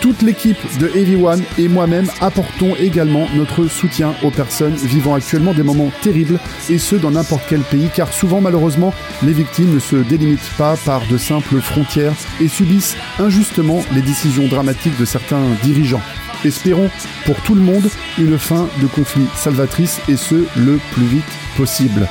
Toute 0.00 0.22
l'équipe 0.22 0.58
de 0.78 0.86
Heavy 0.94 1.16
One 1.16 1.42
et 1.58 1.66
moi-même 1.66 2.08
apportons 2.20 2.76
également 2.76 3.26
notre 3.34 3.66
soutien 3.66 4.14
aux 4.22 4.30
personnes 4.30 4.76
vivant 4.76 5.14
actuellement 5.14 5.54
des 5.54 5.64
moments 5.64 5.90
terribles 6.02 6.38
et 6.70 6.78
ce 6.78 6.94
dans 6.94 7.10
n'importe 7.10 7.42
quel 7.48 7.62
pays 7.62 7.88
car 7.92 8.12
souvent 8.12 8.40
malheureusement 8.40 8.94
les 9.24 9.32
victimes 9.32 9.74
ne 9.74 9.80
se 9.80 9.96
délimitent 9.96 10.52
pas 10.56 10.76
par 10.76 11.02
de 11.08 11.18
simples 11.18 11.60
frontières 11.60 12.14
et 12.40 12.46
subissent 12.46 12.96
injustement 13.18 13.82
les 13.92 14.02
décisions 14.02 14.46
dramatiques 14.46 14.98
de 14.98 15.04
certains 15.04 15.42
dirigeants. 15.64 16.02
Espérons 16.44 16.90
pour 17.26 17.40
tout 17.42 17.56
le 17.56 17.60
monde 17.60 17.90
une 18.18 18.38
fin 18.38 18.68
de 18.80 18.86
conflit 18.86 19.26
salvatrice 19.34 20.00
et 20.08 20.16
ce 20.16 20.46
le 20.56 20.78
plus 20.92 21.06
vite 21.06 21.24
possible. 21.56 22.06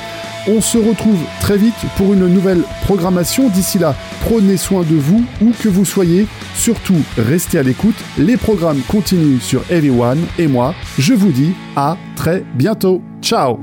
On 0.50 0.62
se 0.62 0.78
retrouve 0.78 1.20
très 1.40 1.58
vite 1.58 1.74
pour 1.98 2.14
une 2.14 2.26
nouvelle 2.26 2.62
programmation. 2.84 3.50
D'ici 3.50 3.78
là, 3.78 3.94
prenez 4.22 4.56
soin 4.56 4.82
de 4.82 4.96
vous 4.96 5.22
où 5.42 5.52
que 5.62 5.68
vous 5.68 5.84
soyez. 5.84 6.26
Surtout, 6.54 6.96
restez 7.18 7.58
à 7.58 7.62
l'écoute. 7.62 7.96
Les 8.16 8.38
programmes 8.38 8.80
continuent 8.88 9.40
sur 9.40 9.62
Everyone 9.70 10.24
et 10.38 10.46
moi, 10.46 10.74
je 10.98 11.12
vous 11.12 11.32
dis 11.32 11.52
à 11.76 11.98
très 12.16 12.44
bientôt. 12.54 13.02
Ciao 13.20 13.58